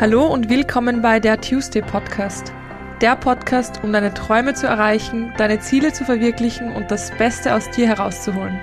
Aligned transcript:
Hallo 0.00 0.28
und 0.28 0.48
willkommen 0.48 1.02
bei 1.02 1.18
der 1.18 1.40
Tuesday 1.40 1.82
Podcast. 1.82 2.52
Der 3.00 3.16
Podcast, 3.16 3.80
um 3.82 3.92
deine 3.92 4.14
Träume 4.14 4.54
zu 4.54 4.68
erreichen, 4.68 5.32
deine 5.38 5.58
Ziele 5.58 5.92
zu 5.92 6.04
verwirklichen 6.04 6.70
und 6.70 6.92
das 6.92 7.10
Beste 7.18 7.52
aus 7.52 7.68
dir 7.72 7.88
herauszuholen. 7.88 8.60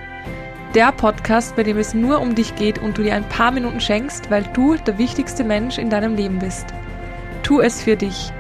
Der 0.76 0.94
Podcast, 0.94 1.58
bei 1.58 1.64
dem 1.64 1.78
es 1.78 1.94
nur 1.94 2.22
um 2.22 2.36
dich 2.36 2.56
geht 2.56 2.80
und 2.80 2.98
du 2.98 3.04
dir 3.04 3.16
ein 3.16 3.28
paar 3.28 3.52
Minuten 3.52 3.82
schenkst, 3.82 4.32
weil 4.32 4.44
du 4.54 4.78
der 4.78 4.98
wichtigste 4.98 5.44
Mensch 5.44 5.78
in 5.78 5.90
deinem 5.90 6.16
Leben 6.16 6.40
bist. 6.40 6.68
Tu 7.44 7.60
es 7.60 7.84
für 7.84 7.98
dich. 7.98 8.32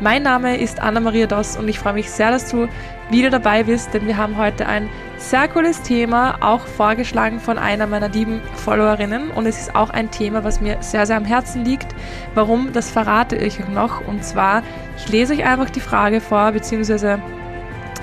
Mein 0.00 0.22
Name 0.22 0.56
ist 0.56 0.80
Anna-Maria 0.80 1.26
Doss 1.26 1.58
und 1.58 1.68
ich 1.68 1.78
freue 1.78 1.92
mich 1.92 2.10
sehr, 2.10 2.30
dass 2.30 2.50
du 2.50 2.66
wieder 3.10 3.28
dabei 3.28 3.64
bist, 3.64 3.92
denn 3.92 4.06
wir 4.06 4.16
haben 4.16 4.38
heute 4.38 4.66
ein 4.66 4.88
sehr 5.30 5.48
cooles 5.48 5.82
Thema, 5.82 6.36
auch 6.40 6.66
vorgeschlagen 6.66 7.40
von 7.40 7.58
einer 7.58 7.86
meiner 7.86 8.08
lieben 8.08 8.42
Followerinnen 8.56 9.30
und 9.30 9.46
es 9.46 9.60
ist 9.60 9.74
auch 9.74 9.90
ein 9.90 10.10
Thema, 10.10 10.44
was 10.44 10.60
mir 10.60 10.78
sehr, 10.80 11.06
sehr 11.06 11.16
am 11.16 11.24
Herzen 11.24 11.64
liegt. 11.64 11.94
Warum, 12.34 12.72
das 12.72 12.90
verrate 12.90 13.36
ich 13.36 13.60
euch 13.60 13.68
noch 13.68 14.06
und 14.06 14.24
zwar, 14.24 14.62
ich 14.96 15.08
lese 15.08 15.34
euch 15.34 15.44
einfach 15.44 15.70
die 15.70 15.80
Frage 15.80 16.20
vor, 16.20 16.52
beziehungsweise 16.52 17.20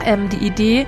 ähm, 0.06 0.30
die 0.30 0.46
Idee 0.46 0.88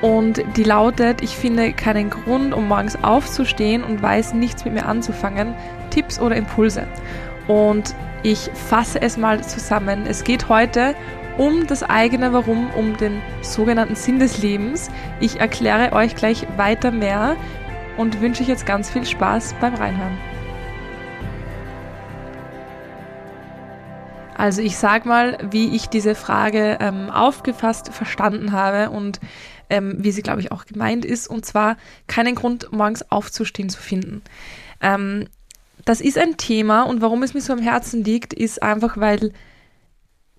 und 0.00 0.42
die 0.56 0.64
lautet, 0.64 1.22
ich 1.22 1.36
finde 1.36 1.72
keinen 1.72 2.10
Grund, 2.10 2.54
um 2.54 2.68
morgens 2.68 3.02
aufzustehen 3.02 3.82
und 3.82 4.02
weiß 4.02 4.34
nichts 4.34 4.64
mit 4.64 4.74
mir 4.74 4.86
anzufangen, 4.86 5.54
Tipps 5.90 6.20
oder 6.20 6.36
Impulse. 6.36 6.86
Und 7.48 7.94
ich 8.22 8.50
fasse 8.68 9.00
es 9.02 9.16
mal 9.16 9.42
zusammen. 9.42 10.04
Es 10.06 10.24
geht 10.24 10.48
heute 10.48 10.94
um 11.40 11.66
das 11.66 11.82
eigene 11.82 12.34
Warum, 12.34 12.68
um 12.74 12.98
den 12.98 13.22
sogenannten 13.40 13.96
Sinn 13.96 14.18
des 14.18 14.42
Lebens. 14.42 14.90
Ich 15.20 15.40
erkläre 15.40 15.94
euch 15.94 16.14
gleich 16.14 16.46
weiter 16.58 16.90
mehr 16.90 17.34
und 17.96 18.20
wünsche 18.20 18.42
euch 18.42 18.48
jetzt 18.48 18.66
ganz 18.66 18.90
viel 18.90 19.06
Spaß 19.06 19.54
beim 19.58 19.74
Reinhören. 19.74 20.18
Also 24.36 24.60
ich 24.60 24.76
sage 24.76 25.08
mal, 25.08 25.38
wie 25.50 25.74
ich 25.74 25.88
diese 25.88 26.14
Frage 26.14 26.76
ähm, 26.78 27.08
aufgefasst 27.08 27.88
verstanden 27.90 28.52
habe 28.52 28.90
und 28.90 29.18
ähm, 29.70 29.96
wie 29.96 30.12
sie, 30.12 30.20
glaube 30.20 30.42
ich, 30.42 30.52
auch 30.52 30.66
gemeint 30.66 31.06
ist. 31.06 31.26
Und 31.26 31.46
zwar 31.46 31.78
keinen 32.06 32.34
Grund, 32.34 32.70
morgens 32.70 33.10
aufzustehen 33.10 33.70
zu 33.70 33.80
finden. 33.80 34.20
Ähm, 34.82 35.24
das 35.86 36.02
ist 36.02 36.18
ein 36.18 36.36
Thema 36.36 36.82
und 36.82 37.00
warum 37.00 37.22
es 37.22 37.32
mir 37.32 37.40
so 37.40 37.54
am 37.54 37.60
Herzen 37.60 38.04
liegt, 38.04 38.34
ist 38.34 38.62
einfach, 38.62 38.98
weil 38.98 39.32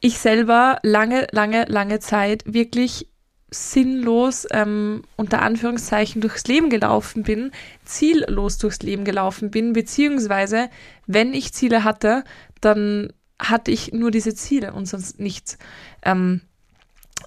ich 0.02 0.18
selber 0.18 0.80
lange, 0.84 1.28
lange, 1.32 1.66
lange 1.66 2.00
Zeit 2.00 2.44
wirklich 2.46 3.08
sinnlos 3.52 4.48
ähm, 4.52 5.04
unter 5.16 5.42
Anführungszeichen 5.42 6.22
durchs 6.22 6.46
Leben 6.48 6.70
gelaufen 6.70 7.24
bin, 7.24 7.52
ziellos 7.86 8.58
durchs 8.58 8.80
Leben 8.80 9.04
gelaufen 9.04 9.52
bin, 9.52 9.74
beziehungsweise 9.74 10.70
wenn 11.06 11.34
ich 11.34 11.54
Ziele 11.54 11.84
hatte, 11.84 12.24
dann 12.62 13.14
hatte 13.40 13.72
ich 13.72 13.92
nur 13.92 14.10
diese 14.10 14.34
Ziele 14.34 14.74
und 14.74 14.88
sonst 14.88 15.20
nichts. 15.20 15.58
Ähm, 16.04 16.42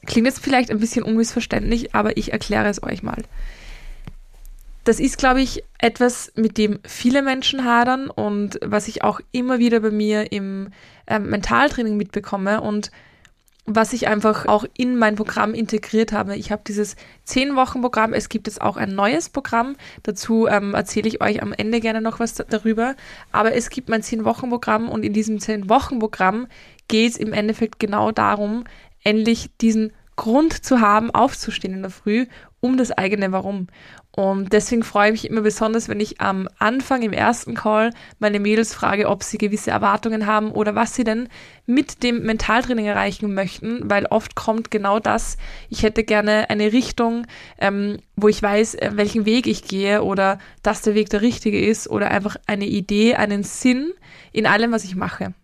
klingt 0.06 0.26
jetzt 0.26 0.40
vielleicht 0.40 0.70
ein 0.70 0.80
bisschen 0.80 1.04
unmissverständlich, 1.04 1.94
aber 1.94 2.16
ich 2.16 2.32
erkläre 2.32 2.68
es 2.68 2.82
euch 2.82 3.02
mal. 3.02 3.22
Das 4.84 5.00
ist, 5.00 5.16
glaube 5.18 5.40
ich, 5.40 5.64
etwas, 5.78 6.32
mit 6.36 6.58
dem 6.58 6.78
viele 6.86 7.22
Menschen 7.22 7.64
hadern 7.64 8.10
und 8.10 8.58
was 8.62 8.86
ich 8.86 9.02
auch 9.02 9.20
immer 9.32 9.58
wieder 9.58 9.80
bei 9.80 9.90
mir 9.90 10.30
im 10.30 10.70
äh, 11.06 11.18
Mentaltraining 11.18 11.96
mitbekomme 11.96 12.60
und 12.60 12.90
was 13.66 13.94
ich 13.94 14.08
einfach 14.08 14.44
auch 14.46 14.66
in 14.76 14.96
mein 14.98 15.14
Programm 15.14 15.54
integriert 15.54 16.12
habe. 16.12 16.36
Ich 16.36 16.52
habe 16.52 16.62
dieses 16.66 16.96
10-Wochen-Programm, 17.26 18.12
es 18.12 18.28
gibt 18.28 18.46
jetzt 18.46 18.60
auch 18.60 18.76
ein 18.76 18.94
neues 18.94 19.30
Programm, 19.30 19.76
dazu 20.02 20.46
ähm, 20.46 20.74
erzähle 20.74 21.08
ich 21.08 21.22
euch 21.22 21.42
am 21.42 21.54
Ende 21.54 21.80
gerne 21.80 22.02
noch 22.02 22.20
was 22.20 22.34
darüber, 22.34 22.94
aber 23.32 23.54
es 23.54 23.70
gibt 23.70 23.88
mein 23.88 24.02
10-Wochen-Programm 24.02 24.90
und 24.90 25.02
in 25.02 25.14
diesem 25.14 25.38
10-Wochen-Programm 25.38 26.46
geht 26.88 27.12
es 27.12 27.16
im 27.16 27.32
Endeffekt 27.32 27.78
genau 27.78 28.12
darum, 28.12 28.64
endlich 29.02 29.48
diesen 29.62 29.92
Grund 30.16 30.64
zu 30.64 30.80
haben, 30.80 31.10
aufzustehen 31.10 31.74
in 31.74 31.82
der 31.82 31.90
Früh, 31.90 32.26
um 32.64 32.78
das 32.78 32.92
eigene 32.92 33.30
Warum. 33.30 33.66
Und 34.10 34.54
deswegen 34.54 34.84
freue 34.84 35.08
ich 35.08 35.22
mich 35.22 35.30
immer 35.30 35.42
besonders, 35.42 35.90
wenn 35.90 36.00
ich 36.00 36.22
am 36.22 36.48
Anfang 36.58 37.02
im 37.02 37.12
ersten 37.12 37.52
Call 37.52 37.90
meine 38.20 38.40
Mädels 38.40 38.72
frage, 38.72 39.10
ob 39.10 39.22
sie 39.22 39.36
gewisse 39.36 39.70
Erwartungen 39.70 40.24
haben 40.24 40.50
oder 40.50 40.74
was 40.74 40.94
sie 40.94 41.04
denn 41.04 41.28
mit 41.66 42.02
dem 42.02 42.22
Mentaltraining 42.22 42.86
erreichen 42.86 43.34
möchten, 43.34 43.90
weil 43.90 44.06
oft 44.06 44.34
kommt 44.34 44.70
genau 44.70 44.98
das, 44.98 45.36
ich 45.68 45.82
hätte 45.82 46.04
gerne 46.04 46.48
eine 46.48 46.72
Richtung, 46.72 47.26
ähm, 47.58 47.98
wo 48.16 48.28
ich 48.28 48.42
weiß, 48.42 48.76
äh, 48.76 48.92
welchen 48.94 49.26
Weg 49.26 49.46
ich 49.46 49.64
gehe 49.64 50.02
oder 50.02 50.38
dass 50.62 50.80
der 50.80 50.94
Weg 50.94 51.10
der 51.10 51.20
richtige 51.20 51.62
ist 51.62 51.90
oder 51.90 52.10
einfach 52.10 52.36
eine 52.46 52.66
Idee, 52.66 53.16
einen 53.16 53.42
Sinn 53.42 53.92
in 54.32 54.46
allem, 54.46 54.72
was 54.72 54.84
ich 54.84 54.96
mache. 54.96 55.34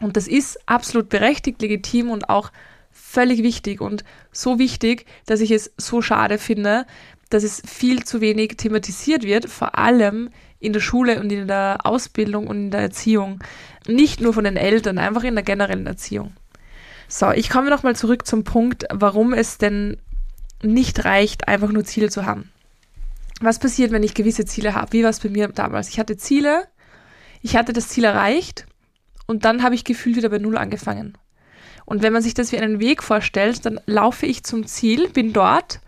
Und 0.00 0.16
das 0.16 0.28
ist 0.28 0.60
absolut 0.68 1.08
berechtigt, 1.08 1.60
legitim 1.60 2.10
und 2.10 2.28
auch 2.30 2.52
völlig 2.98 3.42
wichtig 3.42 3.80
und 3.80 4.04
so 4.32 4.58
wichtig, 4.58 5.06
dass 5.26 5.40
ich 5.40 5.50
es 5.50 5.72
so 5.76 6.02
schade 6.02 6.38
finde, 6.38 6.86
dass 7.30 7.42
es 7.42 7.62
viel 7.66 8.04
zu 8.04 8.20
wenig 8.20 8.56
thematisiert 8.56 9.22
wird, 9.22 9.48
vor 9.48 9.78
allem 9.78 10.30
in 10.60 10.72
der 10.72 10.80
Schule 10.80 11.20
und 11.20 11.30
in 11.30 11.46
der 11.46 11.78
Ausbildung 11.84 12.46
und 12.46 12.56
in 12.56 12.70
der 12.70 12.80
Erziehung. 12.80 13.40
Nicht 13.86 14.20
nur 14.20 14.34
von 14.34 14.44
den 14.44 14.56
Eltern, 14.56 14.98
einfach 14.98 15.22
in 15.24 15.34
der 15.34 15.44
generellen 15.44 15.86
Erziehung. 15.86 16.32
So, 17.06 17.30
ich 17.30 17.48
komme 17.48 17.70
nochmal 17.70 17.96
zurück 17.96 18.26
zum 18.26 18.44
Punkt, 18.44 18.84
warum 18.90 19.32
es 19.32 19.58
denn 19.58 19.98
nicht 20.62 21.04
reicht, 21.04 21.48
einfach 21.48 21.70
nur 21.70 21.84
Ziele 21.84 22.10
zu 22.10 22.26
haben. 22.26 22.50
Was 23.40 23.58
passiert, 23.58 23.92
wenn 23.92 24.02
ich 24.02 24.14
gewisse 24.14 24.44
Ziele 24.44 24.74
habe? 24.74 24.92
Wie 24.92 25.04
war 25.04 25.10
es 25.10 25.20
bei 25.20 25.28
mir 25.28 25.48
damals? 25.48 25.88
Ich 25.88 25.98
hatte 25.98 26.16
Ziele, 26.16 26.66
ich 27.40 27.56
hatte 27.56 27.72
das 27.72 27.88
Ziel 27.88 28.04
erreicht 28.04 28.66
und 29.26 29.44
dann 29.44 29.62
habe 29.62 29.76
ich 29.76 29.84
gefühlt 29.84 30.16
wieder 30.16 30.28
bei 30.28 30.38
Null 30.38 30.58
angefangen. 30.58 31.16
Und 31.88 32.02
wenn 32.02 32.12
man 32.12 32.20
sich 32.20 32.34
das 32.34 32.52
wie 32.52 32.58
einen 32.58 32.80
Weg 32.80 33.02
vorstellt, 33.02 33.64
dann 33.64 33.80
laufe 33.86 34.26
ich 34.26 34.44
zum 34.44 34.66
Ziel, 34.66 35.08
bin 35.08 35.32
dort 35.32 35.80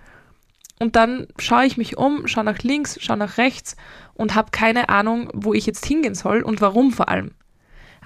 und 0.78 0.96
dann 0.96 1.26
schaue 1.36 1.66
ich 1.66 1.76
mich 1.76 1.98
um, 1.98 2.26
schaue 2.26 2.44
nach 2.44 2.60
links, 2.60 2.96
schaue 3.02 3.18
nach 3.18 3.36
rechts 3.36 3.76
und 4.14 4.34
habe 4.34 4.50
keine 4.50 4.88
Ahnung, 4.88 5.28
wo 5.34 5.52
ich 5.52 5.66
jetzt 5.66 5.84
hingehen 5.84 6.14
soll 6.14 6.40
und 6.40 6.62
warum 6.62 6.90
vor 6.90 7.10
allem. 7.10 7.32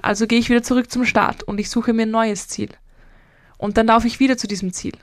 Also 0.03 0.27
gehe 0.27 0.41
ich 0.41 0.51
wieder 0.51 0.65
zurück 0.65 0.91
zum 0.91 1.05
Start 1.05 1.45
und 1.45 1.61
ich 1.61 1.71
suche 1.71 1.93
mir 1.93 2.03
ein 2.03 2.11
neues 2.11 2.49
Ziel. 2.49 2.71
Und 3.59 3.77
dann 3.77 3.87
laufe 3.87 4.09
ich 4.09 4.19
wieder 4.19 4.37
zu 4.37 4.49
diesem 4.49 4.73
Ziel. 4.73 4.95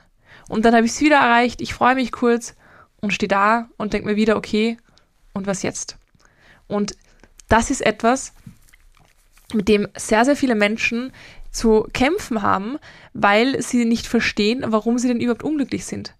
Und 0.50 0.66
dann 0.66 0.74
habe 0.74 0.84
ich 0.84 0.92
es 0.92 1.00
wieder 1.00 1.16
erreicht, 1.16 1.62
ich 1.62 1.72
freue 1.72 1.94
mich 1.94 2.12
kurz 2.12 2.54
und 3.00 3.14
stehe 3.14 3.26
da 3.26 3.70
und 3.78 3.94
denke 3.94 4.06
mir 4.06 4.16
wieder, 4.16 4.36
okay, 4.36 4.76
und 5.32 5.46
was 5.46 5.62
jetzt? 5.62 5.96
Und 6.68 6.94
das 7.48 7.70
ist 7.70 7.80
etwas, 7.80 8.34
mit 9.54 9.68
dem 9.68 9.88
sehr, 9.96 10.26
sehr 10.26 10.36
viele 10.36 10.54
Menschen 10.54 11.10
zu 11.52 11.86
kämpfen 11.92 12.42
haben, 12.42 12.78
weil 13.12 13.62
sie 13.62 13.84
nicht 13.84 14.06
verstehen, 14.06 14.64
warum 14.66 14.98
sie 14.98 15.08
denn 15.08 15.20
überhaupt 15.20 15.42
unglücklich 15.42 15.84
sind. 15.84 16.16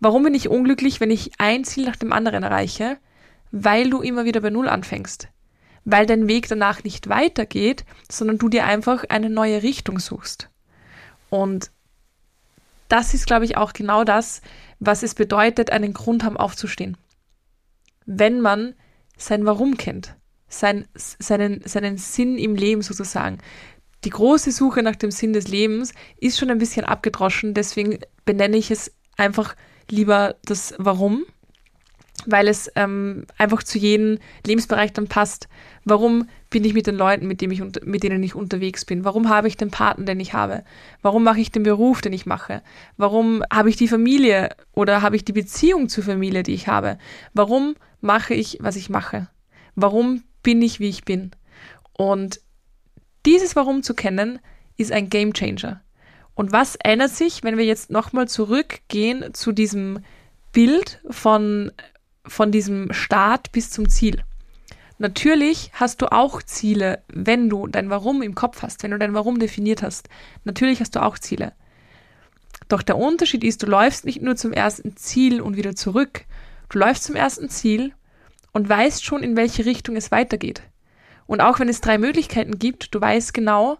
Warum 0.00 0.24
bin 0.24 0.34
ich 0.34 0.48
unglücklich, 0.48 1.00
wenn 1.00 1.10
ich 1.10 1.30
ein 1.38 1.64
Ziel 1.64 1.86
nach 1.86 1.96
dem 1.96 2.12
anderen 2.12 2.42
erreiche? 2.42 2.98
Weil 3.52 3.88
du 3.88 4.02
immer 4.02 4.24
wieder 4.24 4.40
bei 4.40 4.50
Null 4.50 4.68
anfängst. 4.68 5.28
Weil 5.84 6.04
dein 6.04 6.28
Weg 6.28 6.48
danach 6.48 6.84
nicht 6.84 7.08
weitergeht, 7.08 7.84
sondern 8.10 8.38
du 8.38 8.48
dir 8.48 8.66
einfach 8.66 9.04
eine 9.08 9.30
neue 9.30 9.62
Richtung 9.62 9.98
suchst. 9.98 10.50
Und 11.30 11.70
das 12.88 13.14
ist, 13.14 13.26
glaube 13.26 13.44
ich, 13.44 13.56
auch 13.56 13.72
genau 13.72 14.04
das, 14.04 14.42
was 14.80 15.02
es 15.02 15.14
bedeutet, 15.14 15.70
einen 15.70 15.94
Grund 15.94 16.24
haben 16.24 16.36
aufzustehen. 16.36 16.96
Wenn 18.04 18.40
man 18.40 18.74
sein 19.16 19.46
Warum 19.46 19.76
kennt, 19.76 20.14
sein, 20.48 20.86
seinen, 20.94 21.62
seinen 21.66 21.98
Sinn 21.98 22.38
im 22.38 22.54
Leben 22.54 22.82
sozusagen. 22.82 23.38
Die 24.06 24.10
große 24.10 24.52
Suche 24.52 24.84
nach 24.84 24.94
dem 24.94 25.10
Sinn 25.10 25.32
des 25.32 25.48
Lebens 25.48 25.92
ist 26.20 26.38
schon 26.38 26.48
ein 26.50 26.58
bisschen 26.58 26.84
abgedroschen, 26.84 27.54
deswegen 27.54 27.98
benenne 28.24 28.56
ich 28.56 28.70
es 28.70 28.94
einfach 29.16 29.56
lieber 29.90 30.36
das 30.44 30.74
Warum, 30.78 31.24
weil 32.24 32.46
es 32.46 32.70
ähm, 32.76 33.26
einfach 33.36 33.64
zu 33.64 33.78
jedem 33.78 34.20
Lebensbereich 34.46 34.92
dann 34.92 35.08
passt. 35.08 35.48
Warum 35.84 36.28
bin 36.50 36.64
ich 36.64 36.72
mit 36.72 36.86
den 36.86 36.94
Leuten, 36.94 37.26
mit, 37.26 37.42
ich, 37.42 37.60
mit 37.82 38.04
denen 38.04 38.22
ich 38.22 38.36
unterwegs 38.36 38.84
bin? 38.84 39.04
Warum 39.04 39.28
habe 39.28 39.48
ich 39.48 39.56
den 39.56 39.72
Partner, 39.72 40.04
den 40.04 40.20
ich 40.20 40.34
habe? 40.34 40.62
Warum 41.02 41.24
mache 41.24 41.40
ich 41.40 41.50
den 41.50 41.64
Beruf, 41.64 42.00
den 42.00 42.12
ich 42.12 42.26
mache? 42.26 42.62
Warum 42.96 43.42
habe 43.52 43.70
ich 43.70 43.76
die 43.76 43.88
Familie 43.88 44.50
oder 44.72 45.02
habe 45.02 45.16
ich 45.16 45.24
die 45.24 45.32
Beziehung 45.32 45.88
zur 45.88 46.04
Familie, 46.04 46.44
die 46.44 46.54
ich 46.54 46.68
habe? 46.68 46.98
Warum 47.34 47.74
mache 48.00 48.34
ich, 48.34 48.58
was 48.60 48.76
ich 48.76 48.88
mache? 48.88 49.26
Warum 49.74 50.22
bin 50.44 50.62
ich, 50.62 50.78
wie 50.78 50.90
ich 50.90 51.04
bin? 51.04 51.32
Und 51.92 52.40
dieses 53.26 53.56
Warum 53.56 53.82
zu 53.82 53.94
kennen, 53.94 54.38
ist 54.76 54.92
ein 54.92 55.10
Game 55.10 55.32
Changer. 55.34 55.80
Und 56.34 56.52
was 56.52 56.76
ändert 56.76 57.10
sich, 57.10 57.42
wenn 57.42 57.56
wir 57.56 57.64
jetzt 57.64 57.90
nochmal 57.90 58.28
zurückgehen 58.28 59.34
zu 59.34 59.52
diesem 59.52 60.00
Bild 60.52 61.00
von, 61.10 61.72
von 62.26 62.52
diesem 62.52 62.92
Start 62.92 63.52
bis 63.52 63.70
zum 63.70 63.88
Ziel? 63.88 64.22
Natürlich 64.98 65.70
hast 65.74 66.00
du 66.00 66.12
auch 66.12 66.42
Ziele, 66.42 67.02
wenn 67.08 67.50
du 67.50 67.66
dein 67.66 67.90
Warum 67.90 68.22
im 68.22 68.34
Kopf 68.34 68.62
hast, 68.62 68.82
wenn 68.82 68.92
du 68.92 68.98
dein 68.98 69.14
Warum 69.14 69.38
definiert 69.38 69.82
hast. 69.82 70.08
Natürlich 70.44 70.80
hast 70.80 70.94
du 70.94 71.02
auch 71.02 71.18
Ziele. 71.18 71.52
Doch 72.68 72.82
der 72.82 72.96
Unterschied 72.96 73.44
ist, 73.44 73.62
du 73.62 73.66
läufst 73.66 74.04
nicht 74.04 74.22
nur 74.22 74.36
zum 74.36 74.52
ersten 74.52 74.96
Ziel 74.96 75.40
und 75.40 75.56
wieder 75.56 75.74
zurück. 75.74 76.24
Du 76.68 76.78
läufst 76.78 77.04
zum 77.04 77.14
ersten 77.14 77.48
Ziel 77.48 77.92
und 78.52 78.68
weißt 78.68 79.04
schon, 79.04 79.22
in 79.22 79.36
welche 79.36 79.66
Richtung 79.66 79.96
es 79.96 80.10
weitergeht. 80.10 80.62
Und 81.26 81.40
auch 81.40 81.58
wenn 81.58 81.68
es 81.68 81.80
drei 81.80 81.98
Möglichkeiten 81.98 82.58
gibt, 82.58 82.94
du 82.94 83.00
weißt 83.00 83.34
genau, 83.34 83.78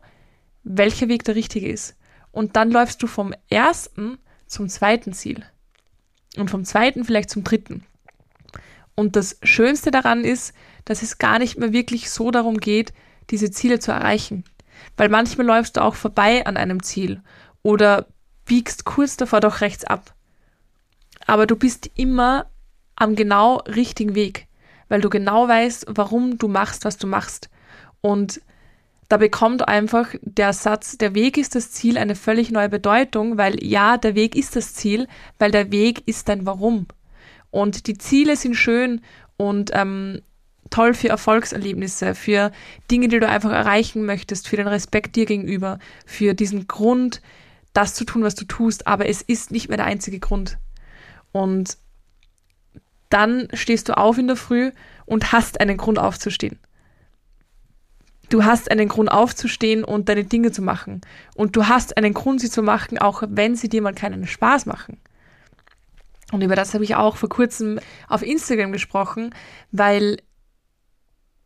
welcher 0.64 1.08
Weg 1.08 1.24
der 1.24 1.36
richtige 1.36 1.68
ist. 1.68 1.96
Und 2.32 2.56
dann 2.56 2.70
läufst 2.70 3.02
du 3.02 3.06
vom 3.06 3.32
ersten 3.48 4.18
zum 4.46 4.68
zweiten 4.68 5.12
Ziel. 5.12 5.44
Und 6.36 6.50
vom 6.50 6.64
zweiten 6.64 7.04
vielleicht 7.04 7.30
zum 7.30 7.44
dritten. 7.44 7.84
Und 8.94 9.16
das 9.16 9.38
Schönste 9.42 9.90
daran 9.90 10.24
ist, 10.24 10.54
dass 10.84 11.02
es 11.02 11.18
gar 11.18 11.38
nicht 11.38 11.58
mehr 11.58 11.72
wirklich 11.72 12.10
so 12.10 12.30
darum 12.30 12.58
geht, 12.58 12.92
diese 13.30 13.50
Ziele 13.50 13.78
zu 13.78 13.92
erreichen. 13.92 14.44
Weil 14.96 15.08
manchmal 15.08 15.46
läufst 15.46 15.76
du 15.76 15.82
auch 15.82 15.94
vorbei 15.94 16.44
an 16.46 16.56
einem 16.56 16.82
Ziel 16.82 17.22
oder 17.62 18.06
biegst 18.44 18.84
kurz 18.84 19.16
davor 19.16 19.40
doch 19.40 19.60
rechts 19.60 19.84
ab. 19.84 20.14
Aber 21.26 21.46
du 21.46 21.56
bist 21.56 21.90
immer 21.94 22.50
am 22.94 23.16
genau 23.16 23.56
richtigen 23.66 24.14
Weg, 24.14 24.46
weil 24.88 25.00
du 25.00 25.10
genau 25.10 25.48
weißt, 25.48 25.86
warum 25.88 26.38
du 26.38 26.48
machst, 26.48 26.84
was 26.84 26.96
du 26.96 27.06
machst. 27.06 27.48
Und 28.00 28.40
da 29.08 29.16
bekommt 29.18 29.68
einfach 29.68 30.14
der 30.22 30.52
Satz, 30.52 30.98
der 30.98 31.14
Weg 31.14 31.38
ist 31.38 31.54
das 31.54 31.70
Ziel, 31.70 31.96
eine 31.96 32.16
völlig 32.16 32.50
neue 32.50 32.68
Bedeutung, 32.68 33.38
weil 33.38 33.62
ja, 33.64 33.98
der 33.98 34.14
Weg 34.14 34.34
ist 34.34 34.56
das 34.56 34.74
Ziel, 34.74 35.06
weil 35.38 35.50
der 35.50 35.70
Weg 35.70 36.02
ist 36.06 36.28
dein 36.28 36.44
Warum. 36.44 36.86
Und 37.50 37.86
die 37.86 37.96
Ziele 37.96 38.36
sind 38.36 38.54
schön 38.54 39.00
und 39.36 39.70
ähm, 39.74 40.22
toll 40.70 40.94
für 40.94 41.08
Erfolgserlebnisse, 41.08 42.14
für 42.14 42.50
Dinge, 42.90 43.08
die 43.08 43.20
du 43.20 43.28
einfach 43.28 43.52
erreichen 43.52 44.04
möchtest, 44.04 44.48
für 44.48 44.56
den 44.56 44.66
Respekt 44.66 45.14
dir 45.14 45.26
gegenüber, 45.26 45.78
für 46.04 46.34
diesen 46.34 46.66
Grund, 46.66 47.22
das 47.72 47.94
zu 47.94 48.04
tun, 48.04 48.22
was 48.22 48.34
du 48.34 48.44
tust, 48.44 48.86
aber 48.86 49.06
es 49.06 49.22
ist 49.22 49.52
nicht 49.52 49.68
mehr 49.68 49.76
der 49.76 49.86
einzige 49.86 50.18
Grund. 50.18 50.58
Und 51.30 51.76
dann 53.08 53.48
stehst 53.52 53.88
du 53.88 53.96
auf 53.96 54.18
in 54.18 54.26
der 54.26 54.36
Früh 54.36 54.72
und 55.04 55.32
hast 55.32 55.60
einen 55.60 55.76
Grund 55.76 55.98
aufzustehen. 55.98 56.58
Du 58.28 58.44
hast 58.44 58.70
einen 58.70 58.88
Grund 58.88 59.10
aufzustehen 59.10 59.84
und 59.84 60.08
deine 60.08 60.24
Dinge 60.24 60.50
zu 60.50 60.60
machen. 60.60 61.00
Und 61.36 61.54
du 61.54 61.68
hast 61.68 61.96
einen 61.96 62.12
Grund, 62.12 62.40
sie 62.40 62.50
zu 62.50 62.62
machen, 62.62 62.98
auch 62.98 63.22
wenn 63.28 63.54
sie 63.54 63.68
dir 63.68 63.82
mal 63.82 63.94
keinen 63.94 64.26
Spaß 64.26 64.66
machen. 64.66 65.00
Und 66.32 66.42
über 66.42 66.56
das 66.56 66.74
habe 66.74 66.82
ich 66.82 66.96
auch 66.96 67.16
vor 67.16 67.28
kurzem 67.28 67.78
auf 68.08 68.22
Instagram 68.22 68.72
gesprochen, 68.72 69.32
weil 69.70 70.16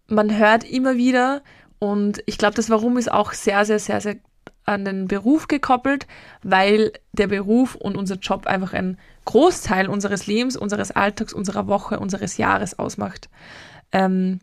man 0.06 0.36
hört 0.36 0.64
immer 0.64 0.96
wieder, 0.96 1.42
und 1.78 2.22
ich 2.26 2.36
glaube, 2.36 2.54
das 2.54 2.70
Warum 2.70 2.98
ist 2.98 3.10
auch 3.10 3.32
sehr, 3.32 3.64
sehr, 3.64 3.78
sehr, 3.78 4.00
sehr 4.00 4.16
an 4.64 4.84
den 4.84 5.08
Beruf 5.08 5.48
gekoppelt, 5.48 6.06
weil 6.42 6.92
der 7.12 7.26
Beruf 7.26 7.74
und 7.74 7.96
unser 7.96 8.16
Job 8.16 8.46
einfach 8.46 8.72
einen 8.72 8.98
Großteil 9.24 9.88
unseres 9.88 10.26
Lebens, 10.26 10.56
unseres 10.56 10.90
Alltags, 10.90 11.32
unserer 11.32 11.66
Woche, 11.66 11.98
unseres 11.98 12.36
Jahres 12.36 12.78
ausmacht. 12.78 13.28
Ähm, 13.92 14.40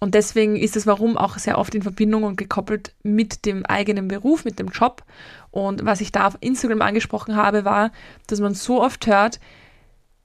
und 0.00 0.14
deswegen 0.14 0.56
ist 0.56 0.76
das 0.76 0.86
Warum 0.86 1.18
auch 1.18 1.36
sehr 1.36 1.58
oft 1.58 1.74
in 1.74 1.82
Verbindung 1.82 2.22
und 2.22 2.36
gekoppelt 2.36 2.94
mit 3.02 3.44
dem 3.44 3.66
eigenen 3.66 4.08
Beruf, 4.08 4.46
mit 4.46 4.58
dem 4.58 4.68
Job. 4.68 5.04
Und 5.50 5.84
was 5.84 6.00
ich 6.00 6.10
da 6.10 6.26
auf 6.26 6.38
Instagram 6.40 6.80
angesprochen 6.80 7.36
habe, 7.36 7.66
war, 7.66 7.92
dass 8.26 8.40
man 8.40 8.54
so 8.54 8.82
oft 8.82 9.06
hört, 9.06 9.40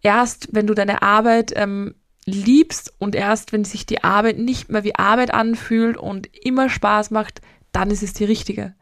erst 0.01 0.49
wenn 0.53 0.65
du 0.65 0.73
deine 0.73 1.01
Arbeit 1.01 1.51
ähm, 1.55 1.95
liebst 2.25 2.93
und 2.99 3.15
erst 3.15 3.51
wenn 3.51 3.65
sich 3.65 3.85
die 3.85 4.03
Arbeit 4.03 4.37
nicht 4.37 4.69
mehr 4.69 4.85
wie 4.85 4.95
Arbeit 4.95 5.33
anfühlt 5.33 5.97
und 5.97 6.29
immer 6.33 6.69
Spaß 6.69 7.11
macht, 7.11 7.41
dann 7.75 7.91
ist 7.91 8.03
es 8.03 8.13
die 8.13 8.25
richtige. 8.25 8.73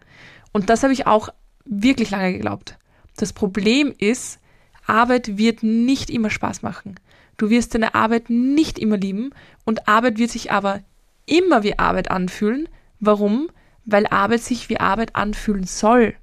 Und 0.52 0.70
das 0.70 0.84
habe 0.84 0.94
ich 0.94 1.08
auch 1.08 1.30
wirklich 1.66 2.12
lange 2.12 2.34
geglaubt. 2.34 2.78
Das 3.18 3.34
Problem 3.34 3.94
ist, 3.98 4.40
Arbeit 4.86 5.38
wird 5.38 5.64
nicht 5.64 6.10
immer 6.10 6.30
Spaß 6.30 6.62
machen. 6.62 6.96
Du 7.38 7.50
wirst 7.50 7.74
deine 7.74 7.96
Arbeit 7.96 8.30
nicht 8.30 8.78
immer 8.78 8.98
lieben 8.98 9.32
und 9.66 9.88
Arbeit 9.88 10.18
wird 10.18 10.30
sich 10.30 10.52
aber 10.52 10.82
immer 11.26 11.64
wie 11.64 11.80
Arbeit 11.80 12.12
anfühlen. 12.12 12.70
Warum? 13.00 13.50
Weil 13.86 14.08
Arbeit 14.08 14.42
sich 14.42 14.70
wie 14.70 14.80
Arbeit 14.80 15.16
anfühlen 15.16 15.64
soll. 15.64 16.16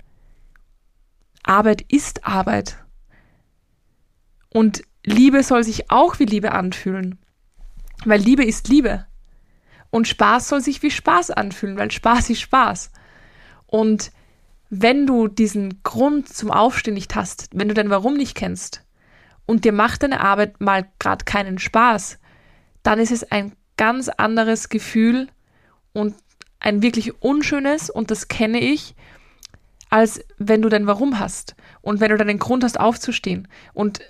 Arbeit 1.43 1.83
ist 1.89 2.27
Arbeit. 2.27 2.79
Und 4.51 4.83
Liebe 5.05 5.43
soll 5.43 5.65
sich 5.65 5.91
auch 5.91 6.19
wie 6.19 6.25
Liebe 6.25 6.53
anfühlen, 6.53 7.19
weil 8.05 8.21
Liebe 8.21 8.45
ist 8.45 8.69
Liebe. 8.69 9.07
Und 9.91 10.09
Spaß 10.09 10.49
soll 10.49 10.61
sich 10.61 10.83
wie 10.83 10.91
Spaß 10.91 11.31
anfühlen, 11.33 11.77
weil 11.77 11.91
Spaß 11.91 12.31
ist 12.31 12.41
Spaß. 12.41 12.91
Und 13.67 14.13
wenn 14.71 15.07
du 15.07 15.27
diesen 15.27 15.83
Grund 15.83 16.29
zum 16.29 16.51
Aufstehen 16.51 16.95
nicht 16.95 17.17
hast, 17.17 17.49
wenn 17.53 17.69
du 17.69 17.75
dein 17.75 17.91
Warum 17.91 18.15
nicht 18.15 18.37
kennst 18.37 18.85
und 19.47 19.65
dir 19.65 19.73
macht 19.73 20.05
deine 20.05 20.21
Arbeit 20.21 20.61
mal 20.61 20.89
gerade 21.01 21.25
keinen 21.25 21.59
Spaß, 21.59 22.19
dann 22.85 23.01
ist 23.01 23.11
es 23.11 23.31
ein 23.31 23.53
ganz 23.77 24.09
anderes 24.09 24.69
Gefühl 24.69 25.29
und 25.93 26.15
ein 26.61 26.83
wirklich 26.83 27.23
unschönes, 27.23 27.91
und 27.91 28.11
das 28.11 28.29
kenne 28.29 28.61
ich, 28.61 28.95
als 29.89 30.25
wenn 30.39 30.63
du 30.63 30.69
dein 30.69 30.87
Warum 30.87 31.19
hast 31.19 31.57
und 31.81 31.99
wenn 32.01 32.11
du 32.11 32.17
deinen 32.17 32.39
Grund 32.39 32.63
hast 32.63 32.79
aufzustehen. 32.79 33.49
Und 33.75 34.01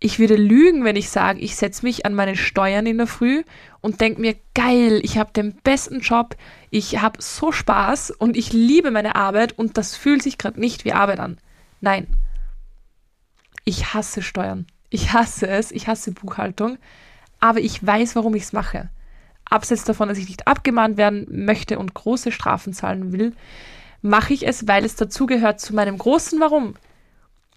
ich 0.00 0.18
würde 0.18 0.36
lügen, 0.36 0.84
wenn 0.84 0.96
ich 0.96 1.10
sage, 1.10 1.40
ich 1.40 1.56
setze 1.56 1.84
mich 1.84 2.06
an 2.06 2.14
meine 2.14 2.36
Steuern 2.36 2.86
in 2.86 2.98
der 2.98 3.08
Früh 3.08 3.42
und 3.80 4.00
denke 4.00 4.20
mir, 4.20 4.36
geil, 4.54 5.00
ich 5.02 5.18
habe 5.18 5.32
den 5.32 5.56
besten 5.56 6.00
Job, 6.00 6.36
ich 6.70 7.00
habe 7.02 7.20
so 7.20 7.50
Spaß 7.50 8.12
und 8.12 8.36
ich 8.36 8.52
liebe 8.52 8.92
meine 8.92 9.16
Arbeit 9.16 9.58
und 9.58 9.76
das 9.76 9.96
fühlt 9.96 10.22
sich 10.22 10.38
gerade 10.38 10.60
nicht 10.60 10.84
wie 10.84 10.92
Arbeit 10.92 11.18
an. 11.18 11.38
Nein. 11.80 12.06
Ich 13.64 13.92
hasse 13.92 14.22
Steuern. 14.22 14.66
Ich 14.88 15.12
hasse 15.12 15.48
es, 15.48 15.72
ich 15.72 15.88
hasse 15.88 16.12
Buchhaltung, 16.12 16.78
aber 17.40 17.60
ich 17.60 17.84
weiß, 17.84 18.16
warum 18.16 18.34
ich 18.34 18.44
es 18.44 18.52
mache. 18.52 18.88
Abseits 19.44 19.84
davon, 19.84 20.08
dass 20.08 20.18
ich 20.18 20.28
nicht 20.28 20.46
abgemahnt 20.46 20.96
werden 20.96 21.26
möchte 21.28 21.78
und 21.78 21.92
große 21.92 22.32
Strafen 22.32 22.72
zahlen 22.72 23.12
will, 23.12 23.34
mache 24.00 24.32
ich 24.32 24.46
es, 24.46 24.68
weil 24.68 24.84
es 24.84 24.94
dazugehört 24.94 25.60
zu 25.60 25.74
meinem 25.74 25.98
großen 25.98 26.40
Warum 26.40 26.74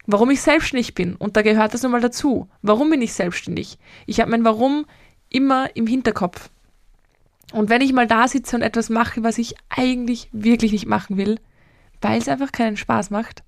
warum 0.06 0.30
ich 0.31 0.42
selbstständig 0.42 0.94
bin. 0.95 1.15
Und 1.15 1.38
da 1.38 1.42
gehört 1.42 1.74
das 1.74 1.83
nochmal 1.83 2.01
dazu. 2.01 2.50
Warum 2.62 2.89
bin 2.89 3.01
ich 3.01 3.13
selbstständig? 3.13 3.77
Ich 4.06 4.19
habe 4.19 4.31
mein 4.31 4.45
Warum 4.45 4.86
immer 5.30 5.75
im 5.75 5.88
Hinterkopf. 5.88 6.50
Und 7.53 7.69
wenn 7.69 7.81
ich 7.81 7.94
mal 7.94 8.07
da 8.07 8.27
sitze 8.27 8.56
und 8.56 8.62
etwas 8.62 8.89
mache, 8.89 9.24
was 9.24 9.38
ich 9.38 9.56
eigentlich 9.69 10.30
wirklich 10.31 10.71
nicht 10.71 10.86
machen 10.86 11.18
will, 11.18 11.39
weil 12.01 12.19
es 12.19 12.27
einfach 12.27 12.51
keinen 12.51 12.77
Spaß 12.77 13.09
macht, 13.09 13.44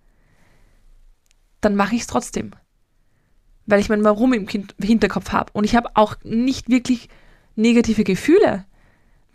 dann 1.61 1.75
mache 1.75 1.95
ich 1.95 2.01
es 2.01 2.07
trotzdem. 2.07 2.51
Weil 3.65 3.79
ich 3.79 3.89
mein 3.89 4.03
Warum 4.03 4.33
im 4.33 4.47
Hinterkopf 4.47 5.31
habe. 5.31 5.51
Und 5.53 5.63
ich 5.63 5.75
habe 5.75 5.91
auch 5.95 6.15
nicht 6.23 6.69
wirklich 6.69 7.07
negative 7.55 8.03
Gefühle, 8.03 8.65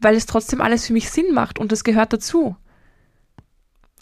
weil 0.00 0.14
es 0.14 0.26
trotzdem 0.26 0.60
alles 0.60 0.86
für 0.86 0.92
mich 0.92 1.10
Sinn 1.10 1.32
macht 1.32 1.58
und 1.58 1.72
das 1.72 1.84
gehört 1.84 2.12
dazu. 2.12 2.56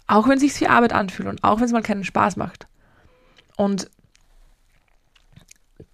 Auch 0.07 0.29
wenn 0.29 0.37
es 0.37 0.43
sich 0.43 0.61
wie 0.61 0.69
Arbeit 0.69 0.93
anfühlt 0.93 1.29
und 1.29 1.45
auch 1.45 1.59
wenn 1.59 1.67
es 1.67 1.73
mal 1.73 1.83
keinen 1.83 2.05
Spaß 2.05 2.37
macht. 2.37 2.67
Und 3.57 3.91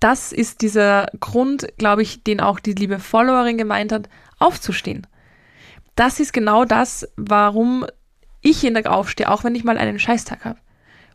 das 0.00 0.32
ist 0.32 0.62
dieser 0.62 1.06
Grund, 1.20 1.66
glaube 1.78 2.02
ich, 2.02 2.24
den 2.24 2.40
auch 2.40 2.60
die 2.60 2.74
liebe 2.74 2.98
Followerin 2.98 3.56
gemeint 3.56 3.92
hat, 3.92 4.08
aufzustehen. 4.38 5.06
Das 5.94 6.20
ist 6.20 6.32
genau 6.32 6.64
das, 6.64 7.08
warum 7.16 7.86
ich 8.40 8.62
jeden 8.62 8.74
Tag 8.74 8.86
aufstehe, 8.86 9.30
auch 9.30 9.44
wenn 9.44 9.54
ich 9.54 9.64
mal 9.64 9.78
einen 9.78 9.98
Scheißtag 9.98 10.44
habe. 10.44 10.58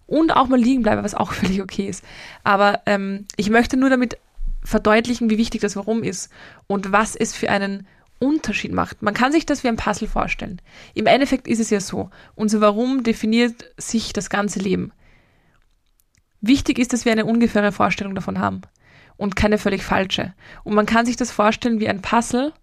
Und 0.05 0.31
auch 0.31 0.47
mal 0.47 0.59
liegen 0.59 0.83
bleibe, 0.83 1.03
was 1.03 1.15
auch 1.15 1.33
völlig 1.33 1.61
okay 1.61 1.87
ist. 1.87 2.03
Aber 2.43 2.81
ähm, 2.85 3.25
ich 3.35 3.49
möchte 3.49 3.75
nur 3.75 3.89
damit 3.89 4.17
verdeutlichen, 4.63 5.29
wie 5.29 5.37
wichtig 5.37 5.61
das 5.61 5.75
Warum 5.75 6.03
ist 6.03 6.31
und 6.67 6.91
was 6.91 7.15
es 7.15 7.35
für 7.35 7.49
einen 7.49 7.87
Unterschied 8.19 8.71
macht. 8.71 9.01
Man 9.01 9.13
kann 9.13 9.31
sich 9.31 9.45
das 9.45 9.63
wie 9.63 9.67
ein 9.67 9.77
Puzzle 9.77 10.07
vorstellen. 10.07 10.61
Im 10.93 11.05
Endeffekt 11.05 11.47
ist 11.47 11.59
es 11.59 11.69
ja 11.69 11.79
so, 11.79 12.09
unser 12.35 12.61
Warum 12.61 13.03
definiert 13.03 13.65
sich 13.77 14.13
das 14.13 14.29
ganze 14.29 14.59
Leben. 14.59 14.91
Wichtig 16.41 16.79
ist, 16.79 16.93
dass 16.93 17.05
wir 17.05 17.11
eine 17.11 17.25
ungefähre 17.25 17.71
Vorstellung 17.71 18.15
davon 18.15 18.39
haben 18.39 18.61
und 19.17 19.35
keine 19.35 19.57
völlig 19.57 19.83
falsche. 19.83 20.33
Und 20.63 20.75
man 20.75 20.85
kann 20.85 21.05
sich 21.05 21.15
das 21.15 21.31
vorstellen 21.31 21.79
wie 21.79 21.89
ein 21.89 22.01
Puzzle 22.01 22.53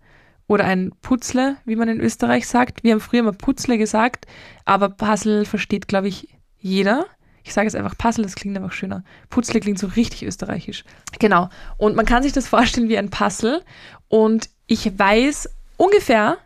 oder 0.47 0.65
ein 0.65 0.93
Putzle, 1.03 1.57
wie 1.65 1.77
man 1.77 1.89
in 1.89 2.01
Österreich 2.01 2.47
sagt. 2.47 2.85
Wir 2.85 2.93
haben 2.93 3.01
früher 3.01 3.23
mal 3.23 3.33
Putzle 3.33 3.79
gesagt, 3.79 4.27
aber 4.65 4.89
Puzzle 4.89 5.45
versteht, 5.45 5.89
glaube 5.89 6.09
ich, 6.09 6.29
jeder. 6.59 7.07
Ich 7.43 7.53
sage 7.53 7.67
jetzt 7.67 7.77
einfach 7.77 7.99
Puzzle, 7.99 8.25
das 8.25 8.37
klingt 8.37 8.57
einfach 8.57 8.73
schöner. 8.73 9.05
Putzle 9.29 9.61
klingt 9.61 9.79
so 9.79 9.89
richtig 9.89 10.23
österreichisch. 10.23 10.85
Genau. 11.19 11.51
Und 11.77 11.97
man 11.97 12.07
kann 12.07 12.23
sich 12.23 12.33
das 12.33 12.49
vorstellen 12.49 12.89
wie 12.89 12.99
ein 12.99 13.11
Puzzle 13.11 13.63
und 14.09 14.49
ich 14.67 14.99
weiß 14.99 15.51
ungefähr, 15.77 16.39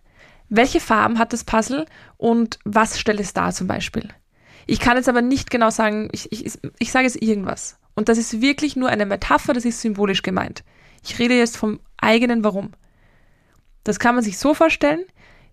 welche 0.48 0.80
Farben 0.80 1.18
hat 1.18 1.32
das 1.32 1.44
Puzzle 1.44 1.86
und 2.16 2.58
was 2.64 2.98
stellt 2.98 3.20
es 3.20 3.34
da 3.34 3.52
zum 3.52 3.66
Beispiel. 3.66 4.08
Ich 4.70 4.80
kann 4.80 4.98
jetzt 4.98 5.08
aber 5.08 5.22
nicht 5.22 5.50
genau 5.50 5.70
sagen, 5.70 6.10
ich, 6.12 6.30
ich, 6.30 6.58
ich 6.78 6.92
sage 6.92 7.06
jetzt 7.06 7.22
irgendwas. 7.22 7.78
Und 7.94 8.10
das 8.10 8.18
ist 8.18 8.42
wirklich 8.42 8.76
nur 8.76 8.90
eine 8.90 9.06
Metapher, 9.06 9.54
das 9.54 9.64
ist 9.64 9.80
symbolisch 9.80 10.20
gemeint. 10.20 10.62
Ich 11.02 11.18
rede 11.18 11.34
jetzt 11.34 11.56
vom 11.56 11.80
eigenen 11.96 12.44
Warum. 12.44 12.72
Das 13.82 13.98
kann 13.98 14.14
man 14.14 14.22
sich 14.22 14.36
so 14.36 14.52
vorstellen, 14.52 15.00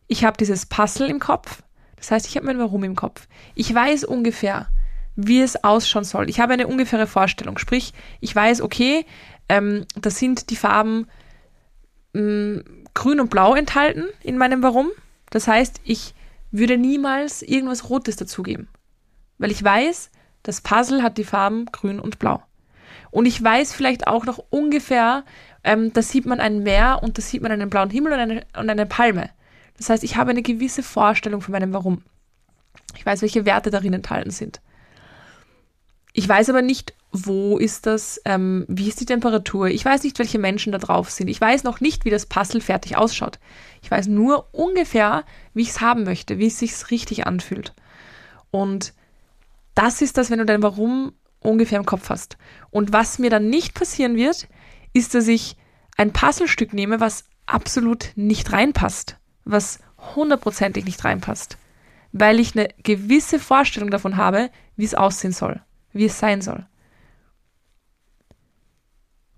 ich 0.08 0.26
habe 0.26 0.36
dieses 0.36 0.66
Puzzle 0.66 1.10
im 1.10 1.20
Kopf, 1.20 1.64
das 1.96 2.12
heißt, 2.12 2.28
ich 2.28 2.36
habe 2.36 2.46
mein 2.46 2.60
Warum 2.60 2.84
im 2.84 2.98
Kopf. 2.98 3.30
Ich 3.56 3.74
weiß 3.74 4.04
ungefähr, 4.04 4.68
wie 5.16 5.42
es 5.42 5.64
ausschauen 5.64 6.04
soll. 6.04 6.30
Ich 6.30 6.42
habe 6.42 6.52
eine 6.52 6.68
ungefähre 6.68 7.08
Vorstellung. 7.08 7.58
Sprich, 7.58 7.94
ich 8.20 8.36
weiß, 8.36 8.62
okay, 8.62 9.06
ähm, 9.48 9.86
das 9.96 10.20
sind 10.20 10.50
die 10.50 10.58
Farben 10.58 11.08
mh, 12.12 12.22
mm, 12.22 12.64
Grün 12.94 13.22
und 13.22 13.30
Blau 13.30 13.56
enthalten 13.56 14.08
in 14.24 14.38
meinem 14.38 14.62
Warum. 14.62 14.90
Das 15.30 15.48
heißt, 15.48 15.80
ich 15.86 16.14
würde 16.52 16.78
niemals 16.78 17.42
irgendwas 17.44 17.90
Rotes 17.90 18.18
dazugeben. 18.18 18.68
Weil 19.38 19.52
ich 19.52 19.64
weiß, 19.64 20.12
das 20.44 20.62
Puzzle 20.62 21.04
hat 21.04 21.18
die 21.18 21.24
Farben 21.24 21.66
Grün 21.68 22.00
und 22.00 22.20
Blau. 22.20 22.42
Und 23.12 23.26
ich 23.26 23.42
weiß 23.42 23.74
vielleicht 23.74 24.08
auch 24.08 24.26
noch 24.26 24.40
ungefähr, 24.50 25.24
ähm, 25.64 25.94
da 25.94 26.02
sieht 26.02 26.26
man 26.26 26.40
ein 26.40 26.64
Meer 26.64 27.00
und 27.02 27.18
da 27.18 27.22
sieht 27.22 27.42
man 27.42 27.52
einen 27.52 27.70
blauen 27.70 27.90
Himmel 27.90 28.14
und 28.14 28.20
eine, 28.20 28.46
und 28.58 28.70
eine 28.70 28.86
Palme. 28.86 29.30
Das 29.78 29.90
heißt, 29.90 30.04
ich 30.04 30.16
habe 30.16 30.32
eine 30.32 30.42
gewisse 30.42 30.84
Vorstellung 30.84 31.42
von 31.42 31.52
meinem 31.52 31.74
Warum. 31.74 32.04
Ich 32.96 33.06
weiß, 33.06 33.22
welche 33.22 33.46
Werte 33.46 33.72
darin 33.72 33.94
enthalten 33.94 34.32
sind. 34.32 34.62
Ich 36.14 36.30
weiß 36.30 36.50
aber 36.50 36.62
nicht, 36.62 36.94
wo 37.12 37.58
ist 37.58 37.86
das, 37.86 38.22
ähm, 38.26 38.66
wie 38.68 38.88
ist 38.88 39.02
die 39.02 39.06
Temperatur. 39.06 39.68
Ich 39.68 39.84
weiß 39.84 40.04
nicht, 40.04 40.18
welche 40.20 40.40
Menschen 40.40 40.72
da 40.72 40.78
drauf 40.78 41.10
sind. 41.10 41.28
Ich 41.28 41.42
weiß 41.42 41.64
noch 41.64 41.82
nicht, 41.82 42.06
wie 42.06 42.10
das 42.10 42.26
Puzzle 42.26 42.62
fertig 42.62 42.98
ausschaut. 42.98 43.40
Ich 43.82 43.92
weiß 43.92 44.08
nur 44.08 44.48
ungefähr, 44.54 45.26
wie 45.54 45.64
ich 45.64 45.70
es 45.70 45.82
haben 45.82 46.04
möchte, 46.04 46.38
wie 46.38 46.48
es 46.48 46.60
sich 46.60 46.92
richtig 46.92 47.28
anfühlt. 47.28 47.74
Und 48.52 48.94
das 49.76 50.02
ist 50.02 50.18
das, 50.18 50.30
wenn 50.30 50.40
du 50.40 50.46
dein 50.46 50.64
Warum 50.64 51.14
ungefähr 51.40 51.78
im 51.78 51.86
Kopf 51.86 52.10
hast. 52.10 52.38
Und 52.72 52.92
was 52.92 53.20
mir 53.20 53.30
dann 53.30 53.50
nicht 53.50 53.76
passieren 53.76 54.16
wird, 54.16 54.48
ist, 54.94 55.14
dass 55.14 55.28
ich 55.28 55.58
ein 55.98 56.12
Puzzlestück 56.12 56.74
nehme, 56.74 57.00
was 57.00 57.26
absolut 57.46 58.12
nicht 58.16 58.52
reinpasst, 58.52 59.18
was 59.44 59.80
hundertprozentig 60.16 60.86
nicht 60.86 61.04
reinpasst, 61.06 61.58
weil 62.12 62.40
ich 62.40 62.58
eine 62.58 62.70
gewisse 62.82 63.40
Vorstellung 63.40 63.92
davon 63.92 64.18
habe, 64.18 64.50
wie 64.76 64.86
es 64.86 64.96
aussehen 64.96 65.32
soll 65.32 65.62
wie 65.96 66.06
es 66.06 66.20
sein 66.20 66.42
soll. 66.42 66.68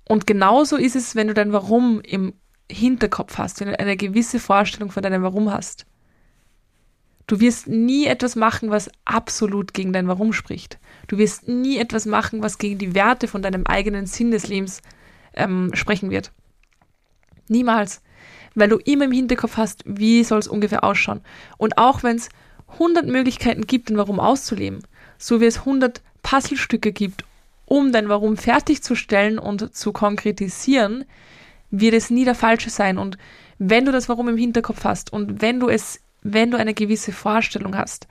Und 0.10 0.26
genauso 0.26 0.76
ist 0.76 0.96
es, 0.96 1.16
wenn 1.16 1.28
du 1.28 1.34
dein 1.34 1.54
Warum 1.54 2.02
im 2.02 2.34
Hinterkopf 2.70 3.38
hast, 3.38 3.60
wenn 3.60 3.68
du 3.68 3.80
eine 3.80 3.96
gewisse 3.96 4.40
Vorstellung 4.40 4.92
von 4.92 5.04
deinem 5.04 5.22
Warum 5.22 5.52
hast. 5.52 5.86
Du 7.28 7.42
wirst 7.42 7.68
nie 7.68 8.06
etwas 8.06 8.36
machen, 8.38 8.72
was 8.72 8.90
absolut 9.04 9.74
gegen 9.74 9.92
dein 9.92 10.08
Warum 10.08 10.32
spricht. 10.32 10.80
Du 11.08 11.18
wirst 11.18 11.48
nie 11.48 11.78
etwas 11.78 12.06
machen, 12.06 12.42
was 12.42 12.58
gegen 12.58 12.78
die 12.78 12.96
Werte 12.96 13.28
von 13.28 13.42
deinem 13.42 13.66
eigenen 13.66 14.06
Sinn 14.06 14.32
des 14.32 14.48
Lebens 14.48 14.82
ähm, 15.34 15.72
sprechen 15.74 16.10
wird. 16.10 16.32
Niemals. 17.50 18.02
Weil 18.56 18.70
du 18.70 18.78
immer 18.78 19.06
im 19.06 19.12
Hinterkopf 19.12 19.58
hast, 19.58 19.84
wie 19.86 20.24
soll 20.24 20.40
es 20.40 20.48
ungefähr 20.48 20.84
ausschauen. 20.84 21.22
Und 21.58 21.78
auch 21.78 22.02
wenn 22.02 22.16
es 22.16 22.30
100 22.74 23.06
Möglichkeiten 23.06 23.68
gibt, 23.68 23.90
ein 23.90 23.98
Warum 23.98 24.20
auszuleben, 24.20 24.80
so 25.18 25.42
wie 25.42 25.46
es 25.46 25.60
100 25.60 26.02
Puzzlestücke 26.24 26.92
gibt, 26.92 27.24
um 27.66 27.92
dein 27.92 28.10
Warum 28.10 28.38
fertigzustellen 28.38 29.38
und 29.38 29.76
zu 29.76 29.92
konkretisieren, 29.92 31.06
wird 31.70 31.94
es 31.94 32.10
nie 32.10 32.26
der 32.26 32.36
falsche 32.36 32.70
sein. 32.70 32.98
Und 32.98 33.18
wenn 33.60 33.86
du 33.86 33.92
das 33.92 34.08
Warum 34.10 34.30
im 34.30 34.38
Hinterkopf 34.38 34.84
hast 34.84 35.12
und 35.12 35.42
wenn 35.42 35.60
du 35.60 35.70
es, 35.70 36.02
wenn 36.22 36.52
du 36.52 36.58
eine 36.58 36.74
gewisse 36.74 37.12
Vorstellung 37.12 37.78
hast, 37.78 38.08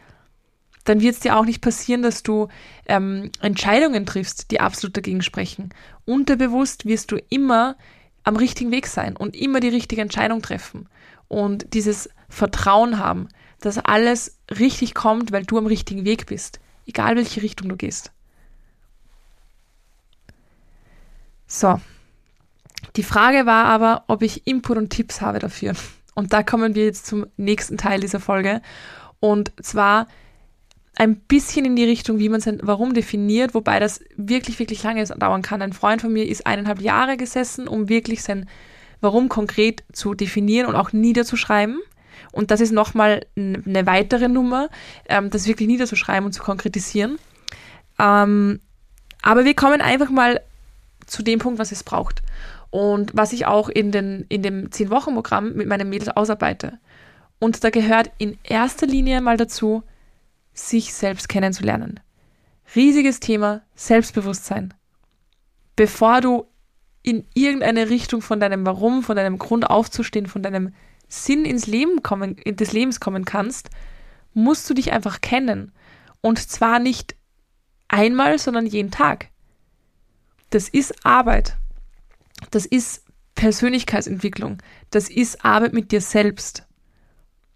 dann 0.85 1.01
wird 1.01 1.15
es 1.15 1.21
dir 1.21 1.37
auch 1.37 1.45
nicht 1.45 1.61
passieren, 1.61 2.03
dass 2.03 2.23
du 2.23 2.49
ähm, 2.87 3.31
Entscheidungen 3.41 4.07
triffst, 4.07 4.51
die 4.51 4.61
absolut 4.61 4.97
dagegen 4.97 5.23
sprechen. 5.23 5.71
Unterbewusst 6.05 6.87
wirst 6.87 7.11
du 7.11 7.17
immer 7.29 7.77
am 8.23 8.37
richtigen 8.37 8.71
Weg 8.71 8.87
sein 8.87 9.17
und 9.17 9.37
immer 9.37 9.61
die 9.61 9.69
richtige 9.69 10.03
Entscheidung 10.03 10.43
treffen 10.43 10.89
und 11.29 11.75
dieses 11.75 12.09
Vertrauen 12.29 12.99
haben, 12.99 13.29
dass 13.61 13.79
alles 13.79 14.39
richtig 14.51 14.95
kommt, 14.95 15.33
weil 15.33 15.45
du 15.45 15.59
am 15.59 15.67
richtigen 15.67 16.05
Weg 16.05 16.27
bist 16.27 16.61
egal 16.87 17.17
welche 17.17 17.43
Richtung 17.43 17.69
du 17.69 17.77
gehst. 17.77 18.13
So. 21.47 21.81
Die 22.95 23.03
Frage 23.03 23.45
war 23.47 23.67
aber, 23.67 24.05
ob 24.07 24.23
ich 24.23 24.47
Input 24.47 24.79
und 24.79 24.91
Tipps 24.91 25.21
habe 25.21 25.39
dafür. 25.39 25.75
Und 26.17 26.33
da 26.33 26.43
kommen 26.43 26.75
wir 26.75 26.87
jetzt 26.87 27.07
zum 27.07 27.27
nächsten 27.37 27.77
Teil 27.77 28.01
dieser 28.01 28.21
Folge. 28.21 28.63
Und 29.21 29.53
zwar 29.63 30.09
ein 30.97 31.17
bisschen 31.17 31.67
in 31.67 31.77
die 31.77 31.85
Richtung, 31.85 32.19
wie 32.19 32.31
man 32.31 32.41
sein 32.41 32.59
Warum 32.63 32.95
definiert, 32.95 33.55
wobei 33.55 33.79
das 33.79 34.01
wirklich, 34.17 34.59
wirklich 34.59 34.83
lange 34.83 35.05
dauern 35.05 35.43
kann. 35.43 35.61
Ein 35.61 35.75
Freund 35.75 36.01
von 36.01 36.13
mir 36.13 36.27
ist 36.27 36.47
eineinhalb 36.47 36.81
Jahre 36.81 37.19
gesessen, 37.19 37.69
um 37.69 37.91
wirklich 37.91 38.23
sein 38.23 38.49
Warum 39.03 39.29
konkret 39.29 39.85
zu 39.93 40.15
definieren 40.15 40.67
und 40.67 40.75
auch 40.75 40.95
niederzuschreiben. 40.95 41.79
Und 42.33 42.51
das 42.51 42.63
ist 42.63 42.73
nochmal 42.73 43.27
eine 43.37 43.87
weitere 43.87 44.29
Nummer, 44.29 44.71
ähm, 45.09 45.29
das 45.29 45.47
wirklich 45.47 45.69
niederzuschreiben 45.69 46.25
und 46.25 46.33
zu 46.33 46.43
konkretisieren. 46.43 47.19
Ähm, 47.99 48.61
aber 49.21 49.45
wir 49.45 49.55
kommen 49.55 49.83
einfach 49.83 50.09
mal 50.09 50.41
zu 51.07 51.23
dem 51.23 51.39
Punkt, 51.39 51.59
was 51.59 51.73
es 51.73 51.85
braucht. 51.85 52.23
Und 52.77 53.13
was 53.17 53.33
ich 53.33 53.47
auch 53.47 53.71
in, 53.71 53.91
den, 53.91 54.27
in 54.29 54.43
dem 54.43 54.69
10-Wochen-Programm 54.69 55.55
mit 55.55 55.67
meinen 55.67 55.89
Mädels 55.89 56.15
ausarbeite. 56.15 56.79
Und 57.39 57.65
da 57.65 57.71
gehört 57.71 58.11
in 58.19 58.37
erster 58.43 58.87
Linie 58.87 59.23
mal 59.23 59.39
dazu, 59.39 59.83
sich 60.53 60.93
selbst 60.93 61.31
kennenzulernen. 61.31 62.01
Riesiges 62.75 63.19
Thema, 63.19 63.63
Selbstbewusstsein. 63.77 64.75
Bevor 65.75 66.21
du 66.21 66.45
in 67.03 67.25
irgendeine 67.33 67.89
Richtung 67.89 68.21
von 68.21 68.41
deinem 68.41 68.67
Warum, 68.67 69.03
von 69.03 69.17
deinem 69.17 69.39
Grund 69.39 69.71
aufzustehen, 69.71 70.27
von 70.27 70.43
deinem 70.43 70.75
Sinn 71.09 71.47
ins 71.47 71.67
Leben 71.67 72.03
kommen, 72.03 72.37
des 72.45 72.75
Lebens 72.75 73.01
kommen 73.01 73.25
kannst, 73.25 73.71
musst 74.35 74.69
du 74.69 74.75
dich 74.75 74.93
einfach 74.93 75.23
kennen. 75.23 75.73
Und 76.21 76.39
zwar 76.39 76.79
nicht 76.79 77.17
einmal, 77.89 78.39
sondern 78.39 78.67
jeden 78.67 78.91
Tag. 78.91 79.31
Das 80.51 80.69
ist 80.69 81.07
Arbeit. 81.07 81.57
Das 82.51 82.67
ist 82.67 83.05
Persönlichkeitsentwicklung. 83.35 84.59
Das 84.91 85.09
ist 85.09 85.45
Arbeit 85.45 85.73
mit 85.73 85.93
dir 85.93 86.01
selbst. 86.01 86.65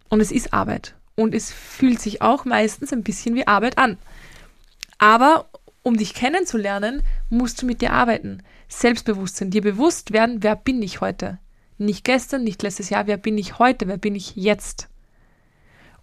Und 0.08 0.20
es 0.20 0.32
ist 0.32 0.52
Arbeit. 0.52 0.94
Und 1.14 1.34
es 1.34 1.52
fühlt 1.52 2.00
sich 2.00 2.22
auch 2.22 2.44
meistens 2.44 2.92
ein 2.92 3.02
bisschen 3.02 3.34
wie 3.34 3.46
Arbeit 3.46 3.78
an. 3.78 3.98
Aber 4.98 5.50
um 5.82 5.96
dich 5.96 6.14
kennenzulernen, 6.14 7.02
musst 7.30 7.62
du 7.62 7.66
mit 7.66 7.80
dir 7.80 7.92
arbeiten. 7.92 8.42
Selbstbewusstsein, 8.68 9.50
dir 9.50 9.62
bewusst 9.62 10.12
werden, 10.12 10.42
wer 10.42 10.56
bin 10.56 10.82
ich 10.82 11.00
heute? 11.00 11.38
Nicht 11.78 12.04
gestern, 12.04 12.44
nicht 12.44 12.62
letztes 12.62 12.90
Jahr, 12.90 13.06
wer 13.06 13.16
bin 13.16 13.38
ich 13.38 13.58
heute, 13.58 13.88
wer 13.88 13.96
bin 13.96 14.14
ich 14.14 14.36
jetzt? 14.36 14.88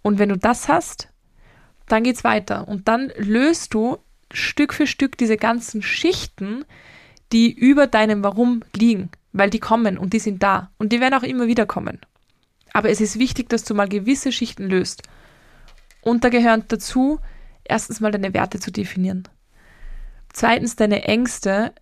Und 0.02 0.18
wenn 0.18 0.28
du 0.28 0.36
das 0.36 0.68
hast, 0.68 1.08
dann 1.86 2.02
geht's 2.02 2.24
weiter. 2.24 2.66
Und 2.66 2.88
dann 2.88 3.12
löst 3.16 3.74
du 3.74 3.98
Stück 4.32 4.74
für 4.74 4.86
Stück 4.86 5.16
diese 5.16 5.36
ganzen 5.36 5.82
Schichten, 5.82 6.64
die 7.32 7.52
über 7.52 7.86
deinem 7.86 8.22
Warum 8.22 8.64
liegen, 8.74 9.10
weil 9.32 9.50
die 9.50 9.60
kommen 9.60 9.98
und 9.98 10.12
die 10.12 10.18
sind 10.18 10.42
da. 10.42 10.70
Und 10.78 10.92
die 10.92 11.00
werden 11.00 11.14
auch 11.14 11.22
immer 11.22 11.46
wieder 11.46 11.66
kommen. 11.66 12.00
Aber 12.72 12.90
es 12.90 13.00
ist 13.00 13.18
wichtig, 13.18 13.48
dass 13.48 13.64
du 13.64 13.74
mal 13.74 13.88
gewisse 13.88 14.32
Schichten 14.32 14.68
löst. 14.68 15.02
Und 16.00 16.24
da 16.24 16.28
gehören 16.28 16.64
dazu, 16.68 17.20
erstens 17.64 18.00
mal 18.00 18.10
deine 18.10 18.34
Werte 18.34 18.60
zu 18.60 18.70
definieren. 18.70 19.24
Zweitens 20.32 20.76
deine 20.76 21.04
Ängste 21.04 21.72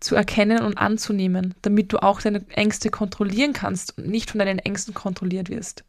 zu 0.00 0.14
erkennen 0.14 0.62
und 0.62 0.78
anzunehmen, 0.78 1.54
damit 1.62 1.92
du 1.92 1.98
auch 2.02 2.20
deine 2.20 2.46
Ängste 2.50 2.90
kontrollieren 2.90 3.52
kannst 3.52 3.96
und 3.98 4.08
nicht 4.08 4.30
von 4.30 4.38
deinen 4.38 4.58
Ängsten 4.58 4.94
kontrolliert 4.94 5.48
wirst. 5.48 5.84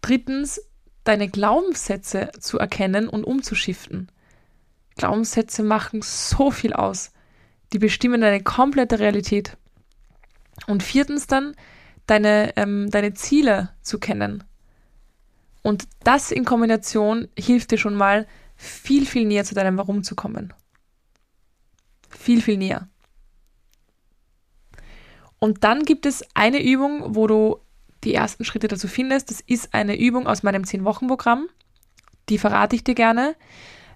Drittens, 0.00 0.60
deine 1.04 1.28
Glaubenssätze 1.28 2.30
zu 2.38 2.58
erkennen 2.58 3.08
und 3.08 3.24
umzuschiften. 3.24 4.10
Glaubenssätze 4.96 5.62
machen 5.62 6.02
so 6.02 6.50
viel 6.50 6.72
aus. 6.72 7.12
Die 7.72 7.78
bestimmen 7.78 8.20
deine 8.20 8.42
komplette 8.42 8.98
Realität. 8.98 9.56
Und 10.66 10.82
viertens 10.82 11.26
dann, 11.26 11.54
deine, 12.06 12.56
ähm, 12.56 12.90
deine 12.90 13.14
Ziele 13.14 13.70
zu 13.82 13.98
kennen. 13.98 14.44
Und 15.62 15.86
das 16.04 16.30
in 16.30 16.44
Kombination 16.44 17.28
hilft 17.38 17.70
dir 17.70 17.78
schon 17.78 17.94
mal, 17.94 18.26
viel, 18.56 19.06
viel 19.06 19.26
näher 19.26 19.44
zu 19.44 19.54
deinem 19.54 19.78
Warum 19.78 20.02
zu 20.02 20.14
kommen 20.14 20.52
viel, 22.20 22.42
viel 22.42 22.58
näher. 22.58 22.88
Und 25.38 25.64
dann 25.64 25.84
gibt 25.84 26.04
es 26.04 26.22
eine 26.34 26.62
Übung, 26.62 27.14
wo 27.14 27.26
du 27.26 27.58
die 28.04 28.14
ersten 28.14 28.44
Schritte 28.44 28.68
dazu 28.68 28.88
findest. 28.88 29.30
Das 29.30 29.40
ist 29.40 29.72
eine 29.72 29.98
Übung 29.98 30.26
aus 30.26 30.42
meinem 30.42 30.62
10-Wochen-Programm. 30.62 31.48
Die 32.28 32.38
verrate 32.38 32.76
ich 32.76 32.84
dir 32.84 32.94
gerne. 32.94 33.36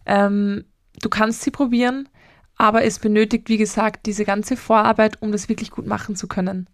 Ähm, 0.06 0.64
du 1.02 1.08
kannst 1.08 1.42
sie 1.42 1.50
probieren, 1.50 2.08
aber 2.56 2.84
es 2.84 2.98
benötigt, 2.98 3.48
wie 3.48 3.56
gesagt, 3.56 4.06
diese 4.06 4.24
ganze 4.24 4.56
Vorarbeit, 4.56 5.20
um 5.20 5.32
das 5.32 5.48
wirklich 5.48 5.70
gut 5.70 5.86
machen 5.86 6.16
zu 6.16 6.28
können, 6.28 6.68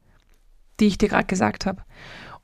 die 0.79 0.87
ich 0.87 0.99
dir 0.99 1.09
gerade 1.09 1.27
gesagt 1.27 1.67
habe. 1.67 1.83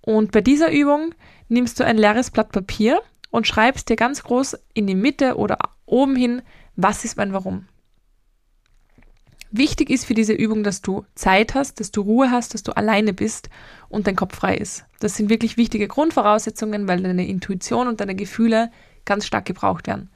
Und 0.00 0.32
bei 0.32 0.40
dieser 0.40 0.70
Übung 0.70 1.14
nimmst 1.48 1.78
du 1.80 1.84
ein 1.84 1.98
leeres 1.98 2.30
Blatt 2.30 2.52
Papier 2.52 3.00
und 3.30 3.46
schreibst 3.46 3.88
dir 3.88 3.96
ganz 3.96 4.22
groß 4.22 4.56
in 4.72 4.86
die 4.86 4.94
Mitte 4.94 5.36
oder 5.36 5.58
oben 5.84 6.16
hin, 6.16 6.42
was 6.76 7.04
ist 7.04 7.16
mein 7.16 7.32
Warum. 7.32 7.66
Wichtig 9.52 9.90
ist 9.90 10.04
für 10.04 10.14
diese 10.14 10.32
Übung, 10.32 10.64
dass 10.64 10.82
du 10.82 11.04
Zeit 11.14 11.54
hast, 11.54 11.80
dass 11.80 11.92
du 11.92 12.02
Ruhe 12.02 12.30
hast, 12.30 12.54
dass 12.54 12.62
du 12.62 12.76
alleine 12.76 13.12
bist 13.14 13.48
und 13.88 14.06
dein 14.06 14.16
Kopf 14.16 14.36
frei 14.36 14.56
ist. 14.56 14.84
Das 15.00 15.14
sind 15.14 15.30
wirklich 15.30 15.56
wichtige 15.56 15.88
Grundvoraussetzungen, 15.88 16.88
weil 16.88 17.02
deine 17.02 17.26
Intuition 17.26 17.88
und 17.88 18.00
deine 18.00 18.14
Gefühle 18.14 18.70
ganz 19.04 19.24
stark 19.24 19.44
gebraucht 19.44 19.86
werden. 19.86 20.10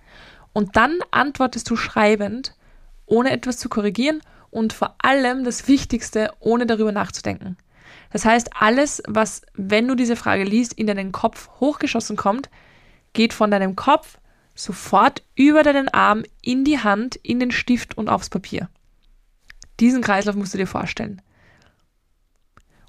Und 0.53 0.77
dann 0.77 0.99
antwortest 1.11 1.71
du 1.71 1.77
schreibend, 1.77 2.55
ohne 3.11 3.31
etwas 3.31 3.59
zu 3.59 3.69
korrigieren 3.69 4.23
und 4.51 4.73
vor 4.73 4.95
allem 4.99 5.45
das 5.45 5.69
Wichtigste, 5.69 6.33
ohne 6.41 6.67
darüber 6.67 6.93
nachzudenken. 6.93 7.57
Das 8.13 8.25
heißt, 8.25 8.51
alles, 8.59 9.03
was, 9.07 9.43
wenn 9.55 9.87
du 9.87 9.95
diese 9.95 10.17
Frage 10.17 10.45
liest, 10.45 10.73
in 10.73 10.87
deinen 10.87 11.13
Kopf 11.13 11.49
hochgeschossen 11.61 12.17
kommt, 12.17 12.51
geht 13.13 13.33
von 13.33 13.51
deinem 13.51 13.77
Kopf 13.77 14.19
sofort 14.55 15.23
über 15.37 15.63
deinen 15.63 15.89
Arm 15.89 16.25
in 16.43 16.65
die 16.65 16.79
Hand, 16.79 17.17
in 17.17 17.41
den 17.41 17.51
Stift 17.51 17.97
und 17.97 18.09
aufs 18.09 18.31
Papier. 18.31 18.69
Diesen 19.79 20.03
Kreislauf 20.03 20.37
musst 20.37 20.55
du 20.55 20.59
dir 20.59 20.67
vorstellen. 20.67 21.23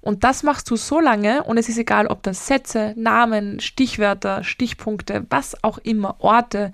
Und 0.02 0.24
das 0.24 0.42
machst 0.42 0.70
du 0.70 0.76
so 0.76 1.00
lange 1.00 1.44
und 1.44 1.58
es 1.58 1.70
ist 1.70 1.78
egal, 1.78 2.08
ob 2.08 2.24
das 2.24 2.48
Sätze, 2.48 2.94
Namen, 2.98 3.60
Stichwörter, 3.60 4.44
Stichpunkte, 4.44 5.26
was 5.30 5.64
auch 5.64 5.78
immer, 5.78 6.16
Orte, 6.20 6.74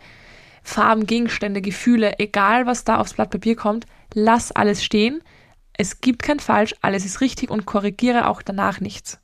Farben, 0.68 1.08
Gegenstände, 1.08 1.62
Gefühle, 1.62 2.20
egal 2.20 2.66
was 2.66 2.84
da 2.84 2.98
aufs 2.98 3.14
Blatt 3.14 3.30
Papier 3.30 3.56
kommt, 3.56 3.86
lass 4.14 4.52
alles 4.52 4.84
stehen. 4.84 5.24
Es 5.72 6.02
gibt 6.02 6.22
kein 6.22 6.42
Falsch, 6.42 6.76
alles 6.82 7.06
ist 7.06 7.22
richtig 7.22 7.50
und 7.50 7.66
korrigiere 7.66 8.28
auch 8.28 8.42
danach 8.42 8.82
nichts. 8.82 9.18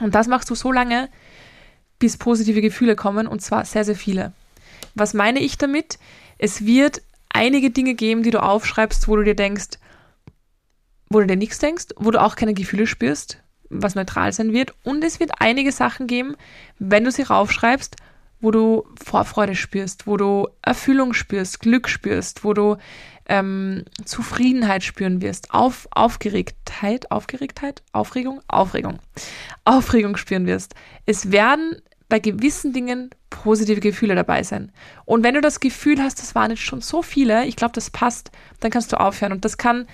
Und 0.00 0.14
das 0.14 0.28
machst 0.28 0.48
du 0.48 0.54
so 0.54 0.72
lange, 0.72 1.10
bis 1.98 2.16
positive 2.16 2.62
Gefühle 2.62 2.96
kommen 2.96 3.26
und 3.26 3.42
zwar 3.42 3.66
sehr, 3.66 3.84
sehr 3.84 3.96
viele. 3.96 4.32
Was 4.94 5.12
meine 5.12 5.40
ich 5.40 5.58
damit? 5.58 5.98
Es 6.38 6.64
wird 6.64 7.02
einige 7.28 7.70
Dinge 7.70 7.94
geben, 7.94 8.22
die 8.22 8.30
du 8.30 8.42
aufschreibst, 8.42 9.08
wo 9.08 9.16
du 9.16 9.24
dir 9.24 9.36
denkst, 9.36 9.78
wo 11.10 11.20
du 11.20 11.26
dir 11.26 11.36
nichts 11.36 11.58
denkst, 11.58 11.88
wo 11.96 12.10
du 12.10 12.20
auch 12.20 12.34
keine 12.34 12.54
Gefühle 12.54 12.86
spürst, 12.86 13.42
was 13.68 13.94
neutral 13.94 14.32
sein 14.32 14.54
wird. 14.54 14.72
Und 14.84 15.04
es 15.04 15.20
wird 15.20 15.32
einige 15.38 15.70
Sachen 15.70 16.06
geben, 16.06 16.34
wenn 16.78 17.04
du 17.04 17.10
sie 17.10 17.22
raufschreibst, 17.22 17.96
wo 18.40 18.50
du 18.50 18.84
Vorfreude 19.02 19.54
spürst, 19.54 20.06
wo 20.06 20.16
du 20.16 20.48
Erfüllung 20.62 21.12
spürst, 21.12 21.60
Glück 21.60 21.88
spürst, 21.88 22.44
wo 22.44 22.54
du 22.54 22.76
ähm, 23.28 23.84
Zufriedenheit 24.04 24.82
spüren 24.82 25.22
wirst, 25.22 25.52
Auf, 25.52 25.86
Aufgeregtheit, 25.92 27.10
Aufgeregtheit, 27.10 27.82
Aufregung, 27.92 28.40
Aufregung, 28.48 28.98
Aufregung 29.64 30.16
spüren 30.16 30.46
wirst. 30.46 30.74
Es 31.06 31.30
werden 31.30 31.80
bei 32.08 32.18
gewissen 32.18 32.72
Dingen 32.72 33.10
positive 33.30 33.80
Gefühle 33.80 34.16
dabei 34.16 34.42
sein. 34.42 34.72
Und 35.04 35.22
wenn 35.22 35.34
du 35.34 35.40
das 35.40 35.60
Gefühl 35.60 36.02
hast, 36.02 36.18
das 36.18 36.34
waren 36.34 36.50
jetzt 36.50 36.62
schon 36.62 36.80
so 36.80 37.02
viele, 37.02 37.46
ich 37.46 37.56
glaube, 37.56 37.72
das 37.72 37.90
passt, 37.90 38.32
dann 38.58 38.70
kannst 38.72 38.92
du 38.92 38.98
aufhören. 38.98 39.32
Und 39.32 39.44
das 39.44 39.56
kann 39.56 39.86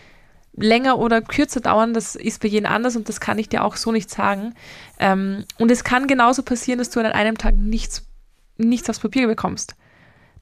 länger 0.56 0.98
oder 0.98 1.20
kürzer 1.20 1.60
dauern, 1.60 1.92
das 1.92 2.16
ist 2.16 2.40
bei 2.40 2.48
jedem 2.48 2.70
anders 2.70 2.96
und 2.96 3.08
das 3.08 3.20
kann 3.20 3.38
ich 3.38 3.48
dir 3.48 3.62
auch 3.62 3.76
so 3.76 3.92
nicht 3.92 4.10
sagen. 4.10 4.54
Ähm, 4.98 5.44
und 5.58 5.70
es 5.70 5.84
kann 5.84 6.06
genauso 6.06 6.42
passieren, 6.42 6.78
dass 6.78 6.90
du 6.90 7.00
an 7.00 7.06
einem 7.06 7.38
Tag 7.38 7.54
nichts, 7.56 8.06
nichts 8.58 8.88
aufs 8.88 9.00
Papier 9.00 9.26
bekommst. 9.26 9.76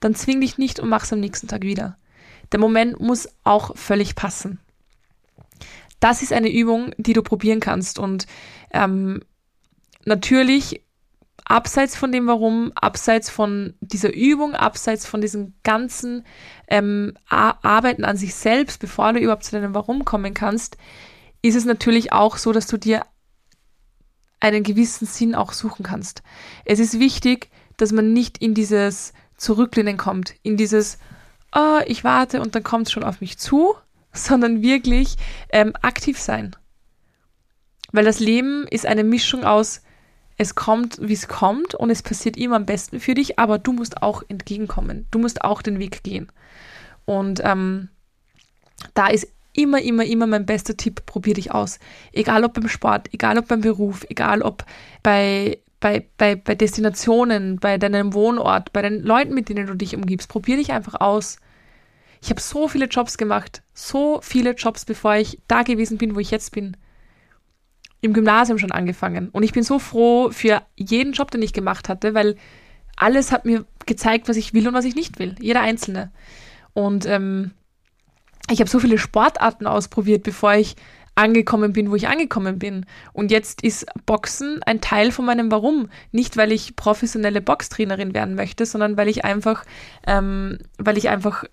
Dann 0.00 0.14
zwing 0.14 0.40
dich 0.40 0.58
nicht 0.58 0.80
und 0.80 0.88
mach 0.88 1.04
es 1.04 1.12
am 1.12 1.20
nächsten 1.20 1.48
Tag 1.48 1.62
wieder. 1.62 1.96
Der 2.52 2.60
Moment 2.60 3.00
muss 3.00 3.28
auch 3.42 3.76
völlig 3.76 4.14
passen. 4.14 4.60
Das 6.00 6.22
ist 6.22 6.32
eine 6.32 6.52
Übung, 6.52 6.92
die 6.98 7.14
du 7.14 7.22
probieren 7.22 7.60
kannst. 7.60 7.98
Und 7.98 8.26
ähm, 8.72 9.22
natürlich 10.04 10.82
abseits 11.44 11.96
von 11.96 12.12
dem 12.12 12.26
Warum, 12.26 12.72
abseits 12.74 13.30
von 13.30 13.74
dieser 13.80 14.12
Übung, 14.14 14.54
abseits 14.54 15.06
von 15.06 15.20
diesem 15.20 15.54
ganzen 15.62 16.24
ähm, 16.68 17.14
Arbeiten 17.28 18.04
an 18.04 18.16
sich 18.16 18.34
selbst, 18.34 18.80
bevor 18.80 19.12
du 19.12 19.20
überhaupt 19.20 19.44
zu 19.44 19.52
deinem 19.52 19.74
Warum 19.74 20.04
kommen 20.04 20.34
kannst, 20.34 20.76
ist 21.42 21.54
es 21.54 21.64
natürlich 21.64 22.12
auch 22.12 22.38
so, 22.38 22.52
dass 22.52 22.66
du 22.66 22.78
dir 22.78 23.04
einen 24.40 24.62
gewissen 24.62 25.06
Sinn 25.06 25.34
auch 25.34 25.52
suchen 25.52 25.84
kannst. 25.84 26.22
Es 26.64 26.78
ist 26.78 26.98
wichtig, 26.98 27.50
dass 27.76 27.92
man 27.92 28.12
nicht 28.12 28.38
in 28.38 28.54
dieses 28.54 29.12
Zurücklehnen 29.36 29.96
kommt, 29.96 30.34
in 30.42 30.56
dieses, 30.56 30.98
oh, 31.54 31.80
ich 31.86 32.04
warte 32.04 32.40
und 32.40 32.54
dann 32.54 32.62
kommt 32.62 32.86
es 32.86 32.92
schon 32.92 33.04
auf 33.04 33.20
mich 33.20 33.38
zu, 33.38 33.74
sondern 34.12 34.62
wirklich 34.62 35.16
ähm, 35.50 35.74
aktiv 35.82 36.18
sein. 36.18 36.54
Weil 37.92 38.04
das 38.04 38.18
Leben 38.18 38.66
ist 38.68 38.86
eine 38.86 39.04
Mischung 39.04 39.44
aus 39.44 39.82
es 40.36 40.54
kommt, 40.54 40.98
wie 41.00 41.12
es 41.12 41.28
kommt 41.28 41.74
und 41.74 41.90
es 41.90 42.02
passiert 42.02 42.36
immer 42.36 42.56
am 42.56 42.66
besten 42.66 42.98
für 43.00 43.14
dich, 43.14 43.38
aber 43.38 43.58
du 43.58 43.72
musst 43.72 44.02
auch 44.02 44.22
entgegenkommen. 44.28 45.06
Du 45.10 45.18
musst 45.18 45.42
auch 45.42 45.62
den 45.62 45.78
Weg 45.78 46.02
gehen. 46.02 46.30
Und 47.04 47.40
ähm, 47.44 47.88
da 48.94 49.06
ist 49.08 49.28
immer, 49.52 49.80
immer, 49.80 50.04
immer 50.04 50.26
mein 50.26 50.46
bester 50.46 50.76
Tipp, 50.76 51.06
probier 51.06 51.34
dich 51.34 51.52
aus. 51.52 51.78
Egal 52.12 52.44
ob 52.44 52.54
beim 52.54 52.68
Sport, 52.68 53.12
egal 53.12 53.38
ob 53.38 53.46
beim 53.46 53.60
Beruf, 53.60 54.04
egal 54.08 54.42
ob 54.42 54.64
bei, 55.02 55.58
bei, 55.84 56.08
bei, 56.16 56.34
bei 56.34 56.54
Destinationen, 56.54 57.58
bei 57.58 57.76
deinem 57.76 58.14
Wohnort, 58.14 58.72
bei 58.72 58.80
den 58.80 59.02
Leuten, 59.02 59.34
mit 59.34 59.50
denen 59.50 59.66
du 59.66 59.74
dich 59.74 59.94
umgibst. 59.94 60.30
Probier 60.30 60.56
dich 60.56 60.72
einfach 60.72 60.98
aus. 60.98 61.36
Ich 62.22 62.30
habe 62.30 62.40
so 62.40 62.68
viele 62.68 62.86
Jobs 62.86 63.18
gemacht, 63.18 63.62
so 63.74 64.18
viele 64.22 64.52
Jobs, 64.52 64.86
bevor 64.86 65.16
ich 65.16 65.42
da 65.46 65.62
gewesen 65.62 65.98
bin, 65.98 66.14
wo 66.14 66.20
ich 66.20 66.30
jetzt 66.30 66.52
bin 66.52 66.74
im 68.00 68.14
Gymnasium 68.14 68.56
schon 68.56 68.72
angefangen. 68.72 69.28
Und 69.28 69.42
ich 69.42 69.52
bin 69.52 69.62
so 69.62 69.78
froh 69.78 70.30
für 70.30 70.62
jeden 70.74 71.12
Job, 71.12 71.30
den 71.30 71.42
ich 71.42 71.52
gemacht 71.52 71.90
hatte, 71.90 72.14
weil 72.14 72.36
alles 72.96 73.30
hat 73.30 73.44
mir 73.44 73.66
gezeigt, 73.84 74.26
was 74.26 74.38
ich 74.38 74.54
will 74.54 74.66
und 74.66 74.72
was 74.72 74.86
ich 74.86 74.94
nicht 74.94 75.18
will. 75.18 75.34
Jeder 75.38 75.60
einzelne. 75.60 76.12
Und 76.72 77.04
ähm, 77.04 77.50
ich 78.50 78.60
habe 78.60 78.70
so 78.70 78.78
viele 78.78 78.96
Sportarten 78.96 79.66
ausprobiert, 79.66 80.22
bevor 80.22 80.54
ich 80.54 80.76
angekommen 81.14 81.72
bin, 81.72 81.90
wo 81.90 81.96
ich 81.96 82.08
angekommen 82.08 82.58
bin. 82.58 82.86
Und 83.12 83.30
jetzt 83.30 83.62
ist 83.62 83.86
Boxen 84.06 84.62
ein 84.64 84.80
Teil 84.80 85.12
von 85.12 85.24
meinem 85.24 85.50
Warum. 85.50 85.88
Nicht, 86.12 86.36
weil 86.36 86.52
ich 86.52 86.76
professionelle 86.76 87.40
Boxtrainerin 87.40 88.14
werden 88.14 88.34
möchte, 88.34 88.66
sondern 88.66 88.96
weil 88.96 89.08
ich 89.08 89.24
einfach, 89.24 89.64
ähm, 90.06 90.58
weil 90.78 90.98
ich 90.98 91.08
einfach 91.08 91.44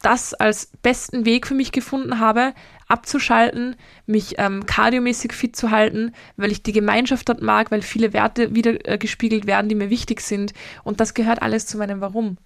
das 0.00 0.32
als 0.32 0.70
besten 0.82 1.24
Weg 1.24 1.46
für 1.46 1.54
mich 1.54 1.72
gefunden 1.72 2.20
habe, 2.20 2.54
abzuschalten, 2.86 3.74
mich 4.06 4.36
ähm, 4.38 4.64
kardiomäßig 4.64 5.32
fit 5.32 5.56
zu 5.56 5.72
halten, 5.72 6.12
weil 6.36 6.52
ich 6.52 6.62
die 6.62 6.72
Gemeinschaft 6.72 7.28
dort 7.28 7.42
mag, 7.42 7.72
weil 7.72 7.82
viele 7.82 8.12
Werte 8.12 8.54
wieder 8.54 8.88
äh, 8.88 8.96
gespiegelt 8.96 9.46
werden, 9.46 9.68
die 9.68 9.74
mir 9.74 9.90
wichtig 9.90 10.20
sind. 10.20 10.54
Und 10.84 11.00
das 11.00 11.14
gehört 11.14 11.42
alles 11.42 11.66
zu 11.66 11.78
meinem 11.78 12.00
Warum. 12.00 12.38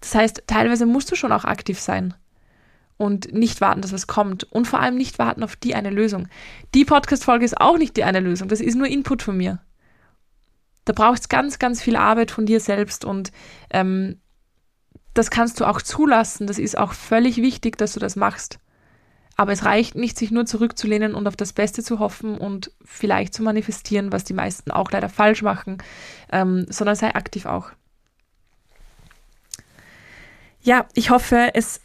Das 0.00 0.14
heißt, 0.14 0.44
teilweise 0.46 0.86
musst 0.86 1.12
du 1.12 1.16
schon 1.16 1.32
auch 1.32 1.44
aktiv 1.44 1.78
sein 1.78 2.14
und 2.96 3.32
nicht 3.32 3.60
warten, 3.60 3.80
dass 3.80 3.92
was 3.92 4.06
kommt. 4.06 4.44
Und 4.44 4.66
vor 4.66 4.80
allem 4.80 4.96
nicht 4.96 5.18
warten 5.18 5.42
auf 5.42 5.56
die 5.56 5.74
eine 5.74 5.90
Lösung. 5.90 6.28
Die 6.74 6.84
Podcast-Folge 6.84 7.44
ist 7.44 7.60
auch 7.60 7.78
nicht 7.78 7.96
die 7.96 8.04
eine 8.04 8.20
Lösung. 8.20 8.48
Das 8.48 8.60
ist 8.60 8.74
nur 8.74 8.86
Input 8.86 9.22
von 9.22 9.36
mir. 9.36 9.60
Da 10.84 10.92
braucht 10.92 11.20
es 11.20 11.28
ganz, 11.28 11.58
ganz 11.58 11.82
viel 11.82 11.96
Arbeit 11.96 12.30
von 12.30 12.46
dir 12.46 12.60
selbst 12.60 13.04
und 13.04 13.30
ähm, 13.70 14.20
das 15.14 15.30
kannst 15.30 15.60
du 15.60 15.64
auch 15.64 15.82
zulassen. 15.82 16.46
Das 16.46 16.58
ist 16.58 16.76
auch 16.76 16.92
völlig 16.92 17.36
wichtig, 17.36 17.76
dass 17.76 17.92
du 17.92 18.00
das 18.00 18.16
machst. 18.16 18.58
Aber 19.36 19.52
es 19.52 19.64
reicht 19.64 19.94
nicht, 19.94 20.18
sich 20.18 20.30
nur 20.30 20.44
zurückzulehnen 20.44 21.14
und 21.14 21.26
auf 21.26 21.36
das 21.36 21.52
Beste 21.52 21.82
zu 21.82 21.98
hoffen 21.98 22.36
und 22.36 22.70
vielleicht 22.84 23.32
zu 23.34 23.42
manifestieren, 23.42 24.12
was 24.12 24.24
die 24.24 24.34
meisten 24.34 24.70
auch 24.70 24.90
leider 24.90 25.08
falsch 25.08 25.42
machen, 25.42 25.78
ähm, 26.30 26.66
sondern 26.68 26.96
sei 26.96 27.14
aktiv 27.14 27.46
auch. 27.46 27.70
Ja, 30.60 30.86
ich 30.94 31.10
hoffe, 31.10 31.50
es 31.54 31.80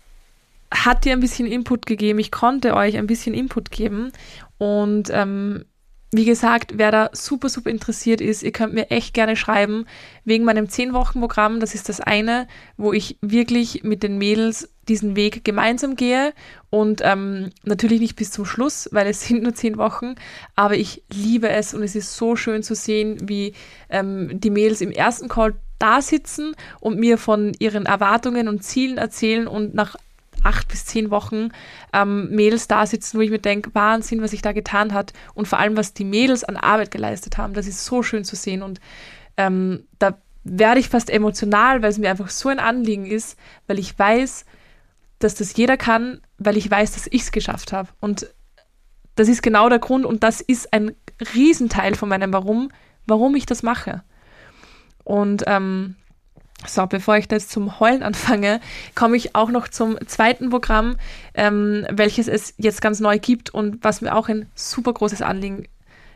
hat 0.71 1.05
dir 1.05 1.13
ein 1.13 1.19
bisschen 1.19 1.47
Input 1.47 1.85
gegeben. 1.85 2.19
Ich 2.19 2.31
konnte 2.31 2.75
euch 2.75 2.97
ein 2.97 3.07
bisschen 3.07 3.33
Input 3.33 3.71
geben 3.71 4.11
und 4.57 5.09
ähm, 5.11 5.65
wie 6.11 6.25
gesagt, 6.25 6.73
wer 6.77 6.91
da 6.91 7.09
super, 7.11 7.49
super 7.49 7.69
interessiert 7.69 8.21
ist, 8.21 8.41
ihr 8.41 8.53
könnt 8.53 8.73
mir 8.73 8.91
echt 8.91 9.13
gerne 9.13 9.35
schreiben 9.35 9.85
wegen 10.23 10.45
meinem 10.45 10.65
10-Wochen-Programm. 10.65 11.59
Das 11.59 11.75
ist 11.75 11.89
das 11.89 11.99
eine, 11.99 12.47
wo 12.77 12.93
ich 12.93 13.17
wirklich 13.21 13.83
mit 13.83 14.03
den 14.03 14.17
Mädels 14.17 14.69
diesen 14.87 15.17
Weg 15.17 15.43
gemeinsam 15.43 15.97
gehe 15.97 16.33
und 16.69 17.01
ähm, 17.03 17.49
natürlich 17.65 17.99
nicht 17.99 18.15
bis 18.15 18.31
zum 18.31 18.45
Schluss, 18.45 18.87
weil 18.93 19.07
es 19.07 19.21
sind 19.27 19.43
nur 19.43 19.53
10 19.53 19.77
Wochen, 19.77 20.15
aber 20.55 20.75
ich 20.75 21.03
liebe 21.11 21.49
es 21.49 21.73
und 21.73 21.83
es 21.83 21.95
ist 21.95 22.15
so 22.15 22.37
schön 22.37 22.63
zu 22.63 22.73
sehen, 22.73 23.27
wie 23.27 23.53
ähm, 23.89 24.39
die 24.39 24.49
Mädels 24.49 24.79
im 24.79 24.91
ersten 24.91 25.27
Call 25.27 25.55
da 25.77 26.01
sitzen 26.01 26.55
und 26.79 26.99
mir 26.99 27.17
von 27.17 27.53
ihren 27.59 27.85
Erwartungen 27.85 28.47
und 28.47 28.63
Zielen 28.63 28.97
erzählen 28.97 29.45
und 29.45 29.75
nach 29.75 29.97
acht 30.43 30.67
bis 30.67 30.85
zehn 30.85 31.11
Wochen 31.11 31.49
ähm, 31.93 32.29
Mädels 32.29 32.67
da 32.67 32.85
sitzen, 32.85 33.17
wo 33.17 33.21
ich 33.21 33.29
mir 33.29 33.39
denke, 33.39 33.73
Wahnsinn, 33.73 34.21
was 34.21 34.31
sich 34.31 34.41
da 34.41 34.51
getan 34.51 34.93
hat 34.93 35.13
und 35.33 35.47
vor 35.47 35.59
allem, 35.59 35.77
was 35.77 35.93
die 35.93 36.05
Mädels 36.05 36.43
an 36.43 36.57
Arbeit 36.57 36.91
geleistet 36.91 37.37
haben. 37.37 37.53
Das 37.53 37.67
ist 37.67 37.85
so 37.85 38.03
schön 38.03 38.23
zu 38.23 38.35
sehen 38.35 38.61
und 38.61 38.79
ähm, 39.37 39.85
da 39.99 40.17
werde 40.43 40.79
ich 40.79 40.89
fast 40.89 41.09
emotional, 41.09 41.81
weil 41.81 41.89
es 41.89 41.97
mir 41.97 42.09
einfach 42.09 42.29
so 42.29 42.49
ein 42.49 42.59
Anliegen 42.59 43.05
ist, 43.05 43.37
weil 43.67 43.79
ich 43.79 43.97
weiß, 43.97 44.45
dass 45.19 45.35
das 45.35 45.55
jeder 45.55 45.77
kann, 45.77 46.21
weil 46.37 46.57
ich 46.57 46.69
weiß, 46.69 46.93
dass 46.93 47.07
ich 47.07 47.23
es 47.23 47.31
geschafft 47.31 47.73
habe. 47.73 47.89
Und 47.99 48.27
das 49.15 49.27
ist 49.27 49.41
genau 49.41 49.67
der 49.67 49.79
Grund 49.79 50.05
und 50.05 50.23
das 50.23 50.41
ist 50.41 50.73
ein 50.73 50.95
Riesenteil 51.33 51.95
von 51.95 52.09
meinem 52.09 52.31
Warum, 52.33 52.69
warum 53.07 53.35
ich 53.35 53.45
das 53.45 53.63
mache. 53.63 54.03
Und 55.03 55.43
ähm, 55.47 55.95
so, 56.65 56.87
bevor 56.87 57.17
ich 57.17 57.27
jetzt 57.29 57.51
zum 57.51 57.79
Heulen 57.79 58.01
anfange, 58.01 58.59
komme 58.95 59.15
ich 59.17 59.35
auch 59.35 59.49
noch 59.49 59.67
zum 59.67 59.97
zweiten 60.07 60.49
Programm, 60.49 60.97
ähm, 61.35 61.85
welches 61.91 62.27
es 62.27 62.53
jetzt 62.57 62.81
ganz 62.81 62.99
neu 62.99 63.19
gibt 63.19 63.53
und 63.53 63.83
was 63.83 64.01
mir 64.01 64.15
auch 64.15 64.27
ein 64.27 64.49
super 64.55 64.93
großes 64.93 65.21
Anliegen 65.21 65.67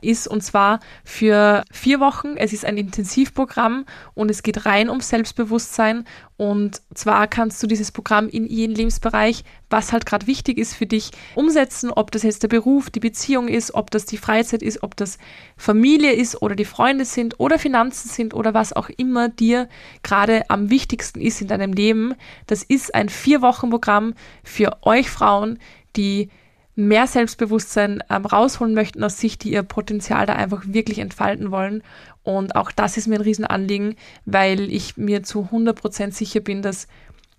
ist 0.02 0.28
und 0.28 0.42
zwar 0.42 0.80
für 1.04 1.64
vier 1.72 2.00
Wochen. 2.00 2.36
Es 2.38 2.54
ist 2.54 2.66
ein 2.66 2.78
Intensivprogramm 2.78 3.86
und 4.14 4.30
es 4.30 4.44
geht 4.44 4.66
rein 4.66 4.90
um 4.90 5.00
Selbstbewusstsein. 5.00 6.06
Und 6.38 6.82
zwar 6.96 7.28
kannst 7.28 7.62
du 7.62 7.68
dieses 7.68 7.92
Programm 7.92 8.28
in 8.28 8.48
jeden 8.48 8.74
Lebensbereich, 8.74 9.44
was 9.70 9.94
halt 9.94 10.08
gerade 10.08 10.26
wichtig 10.26 10.58
ist 10.58 10.74
für 10.74 10.88
dich, 10.88 11.12
umsetzen, 11.36 11.92
ob 11.92 12.12
das 12.12 12.24
jetzt 12.24 12.42
der 12.42 12.48
Beruf, 12.48 12.90
die 12.90 13.00
Beziehung 13.00 13.48
ist, 13.48 13.76
ob 13.76 13.92
das 13.92 14.06
die 14.06 14.18
Freizeit 14.18 14.64
ist, 14.64 14.82
ob 14.82 14.98
das 14.98 15.20
Familie 15.56 16.14
ist 16.14 16.42
oder 16.42 16.56
die 16.56 16.66
Freunde 16.66 17.06
sind 17.06 17.40
oder 17.40 17.60
Finanzen 17.60 18.10
sind 18.10 18.34
oder 18.34 18.56
was 18.56 18.74
auch 18.74 18.90
immer 18.90 19.30
dir 19.30 19.70
gerade 20.02 20.50
am 20.50 20.72
wichtigsten 20.72 21.22
ist 21.22 21.42
in 21.42 21.48
deinem 21.48 21.74
Leben. 21.74 22.16
Das 22.48 22.64
ist 22.64 22.96
ein 22.96 23.10
Vier-Wochen-Programm 23.10 24.16
für 24.44 24.78
euch 24.82 25.12
Frauen, 25.12 25.60
die 25.96 26.30
mehr 26.76 27.08
Selbstbewusstsein 27.08 28.04
ähm, 28.10 28.26
rausholen 28.26 28.74
möchten 28.74 29.04
aus 29.04 29.20
sich, 29.20 29.38
die 29.38 29.52
ihr 29.52 29.64
Potenzial 29.64 30.26
da 30.26 30.34
einfach 30.34 30.64
wirklich 30.66 31.00
entfalten 31.00 31.52
wollen. 31.52 31.84
Und 32.24 32.56
auch 32.56 32.72
das 32.72 32.98
ist 32.98 33.08
mir 33.08 33.16
ein 33.16 33.22
Riesenanliegen, 33.22 33.96
weil 34.26 34.72
ich 34.72 34.98
mir 34.98 35.24
zu 35.24 35.50
100% 35.52 36.12
sicher 36.12 36.40
bin, 36.40 36.62
dass 36.62 36.88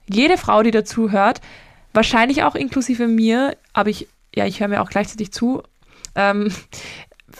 jede 0.08 0.36
Frau, 0.36 0.62
die 0.62 0.70
dazu 0.70 1.10
hört, 1.10 1.40
wahrscheinlich 1.92 2.42
auch 2.42 2.54
inklusive 2.54 3.06
mir, 3.06 3.56
aber 3.72 3.90
ich, 3.90 4.08
ja, 4.34 4.46
ich 4.46 4.60
höre 4.60 4.68
mir 4.68 4.82
auch 4.82 4.90
gleichzeitig 4.90 5.32
zu, 5.32 5.62
ähm, 6.14 6.52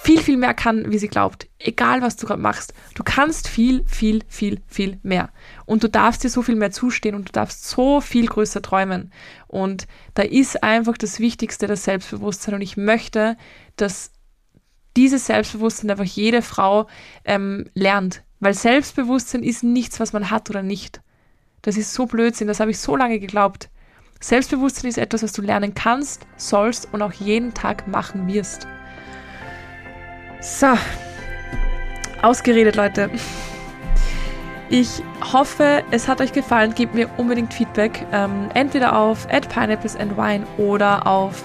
viel, 0.03 0.21
viel 0.21 0.37
mehr 0.37 0.53
kann, 0.53 0.91
wie 0.91 0.99
sie 0.99 1.07
glaubt. 1.07 1.49
Egal, 1.61 2.03
was 2.03 2.17
du 2.17 2.27
gerade 2.27 2.43
machst. 2.43 2.75
Du 2.97 3.05
kannst 3.05 3.47
viel, 3.47 3.85
viel, 3.87 4.25
viel, 4.27 4.61
viel 4.67 4.99
mehr. 5.05 5.31
Und 5.65 5.85
du 5.85 5.89
darfst 5.89 6.25
dir 6.25 6.29
so 6.29 6.43
viel 6.43 6.57
mehr 6.57 6.73
zustehen 6.73 7.15
und 7.15 7.29
du 7.29 7.33
darfst 7.33 7.69
so 7.69 8.01
viel 8.01 8.27
größer 8.27 8.63
träumen. 8.63 9.13
Und 9.47 9.87
da 10.15 10.25
ist 10.25 10.65
einfach 10.65 10.99
das 10.99 11.21
Wichtigste 11.21 11.69
das 11.69 11.85
Selbstbewusstsein. 11.85 12.57
Und 12.57 12.63
ich 12.63 12.77
möchte, 12.77 13.37
dass 13.77 14.11
dieses 14.97 15.27
Selbstbewusstsein 15.27 15.93
einfach 15.93 16.05
jede 16.05 16.43
Frau 16.43 16.89
ähm, 17.25 17.71
lernt. 17.75 18.25
Weil 18.41 18.55
Selbstbewusstsein 18.55 19.45
ist 19.45 19.63
nichts, 19.63 20.01
was 20.01 20.13
man 20.13 20.31
hat 20.31 20.51
oder 20.51 20.65
nicht. 20.65 21.01
Das 21.63 21.77
ist 21.77 21.95
so 21.95 22.07
Blödsinn, 22.07 22.49
das 22.49 22.59
habe 22.59 22.73
ich 22.73 22.79
so 22.79 22.97
lange 22.97 23.21
geglaubt. 23.21 23.71
Selbstbewusstsein 24.19 24.91
ist 24.91 24.99
etwas, 24.99 25.23
was 25.23 25.33
du 25.33 25.43
lernen 25.43 25.75
kannst, 25.75 26.27
sollst 26.37 26.93
und 26.93 27.03
auch 27.03 27.13
jeden 27.13 27.55
Tag 27.55 27.87
machen 27.87 28.27
wirst. 28.27 28.67
So, 30.43 30.77
ausgeredet, 32.21 32.75
Leute. 32.75 33.09
Ich 34.69 35.05
hoffe, 35.33 35.85
es 35.93 36.09
hat 36.09 36.21
euch 36.21 36.33
gefallen. 36.33 36.75
Gebt 36.75 36.95
mir 36.95 37.09
unbedingt 37.17 37.55
Feedback. 37.55 38.05
Ähm, 38.11 38.49
entweder 38.55 38.97
auf 38.99 39.29
at 39.31 39.49
pineapples 39.49 39.95
and 39.95 40.17
wine 40.17 40.45
oder 40.59 41.07
auf 41.07 41.45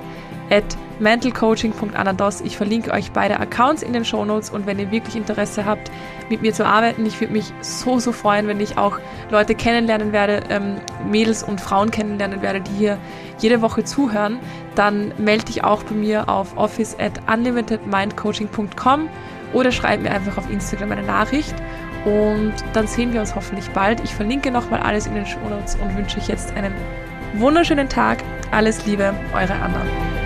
at 0.50 0.76
mentalcoaching.anados. 1.00 2.42
Ich 2.42 2.58
verlinke 2.58 2.92
euch 2.92 3.12
beide 3.12 3.40
Accounts 3.40 3.84
in 3.84 3.94
den 3.94 4.06
Shownotes 4.06 4.50
und 4.50 4.66
wenn 4.66 4.80
ihr 4.80 4.92
wirklich 4.92 5.16
Interesse 5.16 5.66
habt, 5.66 5.92
mit 6.30 6.42
mir 6.42 6.54
zu 6.54 6.66
arbeiten, 6.66 7.06
ich 7.06 7.20
würde 7.20 7.34
mich 7.34 7.54
so, 7.62 8.00
so 8.00 8.12
freuen, 8.12 8.48
wenn 8.48 8.60
ich 8.60 8.78
auch 8.78 9.00
Leute 9.30 9.56
kennenlernen 9.56 10.12
werde, 10.12 10.42
ähm, 10.50 10.76
Mädels 11.10 11.44
und 11.44 11.62
Frauen 11.62 11.92
kennenlernen 11.92 12.42
werde, 12.42 12.62
die 12.62 12.74
hier 12.78 12.98
jede 13.40 13.62
Woche 13.62 13.84
zuhören, 13.84 14.40
dann 14.76 15.14
melde 15.18 15.46
dich 15.46 15.64
auch 15.64 15.84
bei 15.84 15.96
mir 15.96 16.30
auf 16.30 16.58
office 16.58 16.96
at 17.00 17.14
unlimitedmindcoaching.com 17.32 19.10
oder 19.54 19.72
schreib 19.72 20.02
mir 20.02 20.12
einfach 20.12 20.38
auf 20.38 20.50
Instagram 20.50 20.92
eine 20.92 21.04
Nachricht 21.04 21.56
und 22.06 22.54
dann 22.74 22.88
sehen 22.88 23.14
wir 23.14 23.20
uns 23.20 23.36
hoffentlich 23.36 23.70
bald. 23.72 24.04
Ich 24.04 24.14
verlinke 24.14 24.52
nochmal 24.52 24.82
alles 24.82 25.08
in 25.08 25.16
den 25.16 25.26
Shownotes 25.26 25.76
und 25.76 25.96
wünsche 25.98 26.18
euch 26.18 26.28
jetzt 26.28 26.56
einen 26.56 26.74
wunderschönen 27.34 27.90
Tag. 27.90 28.24
Alles 28.52 28.86
Liebe, 28.86 29.14
eure 29.34 29.54
Anna. 29.54 30.16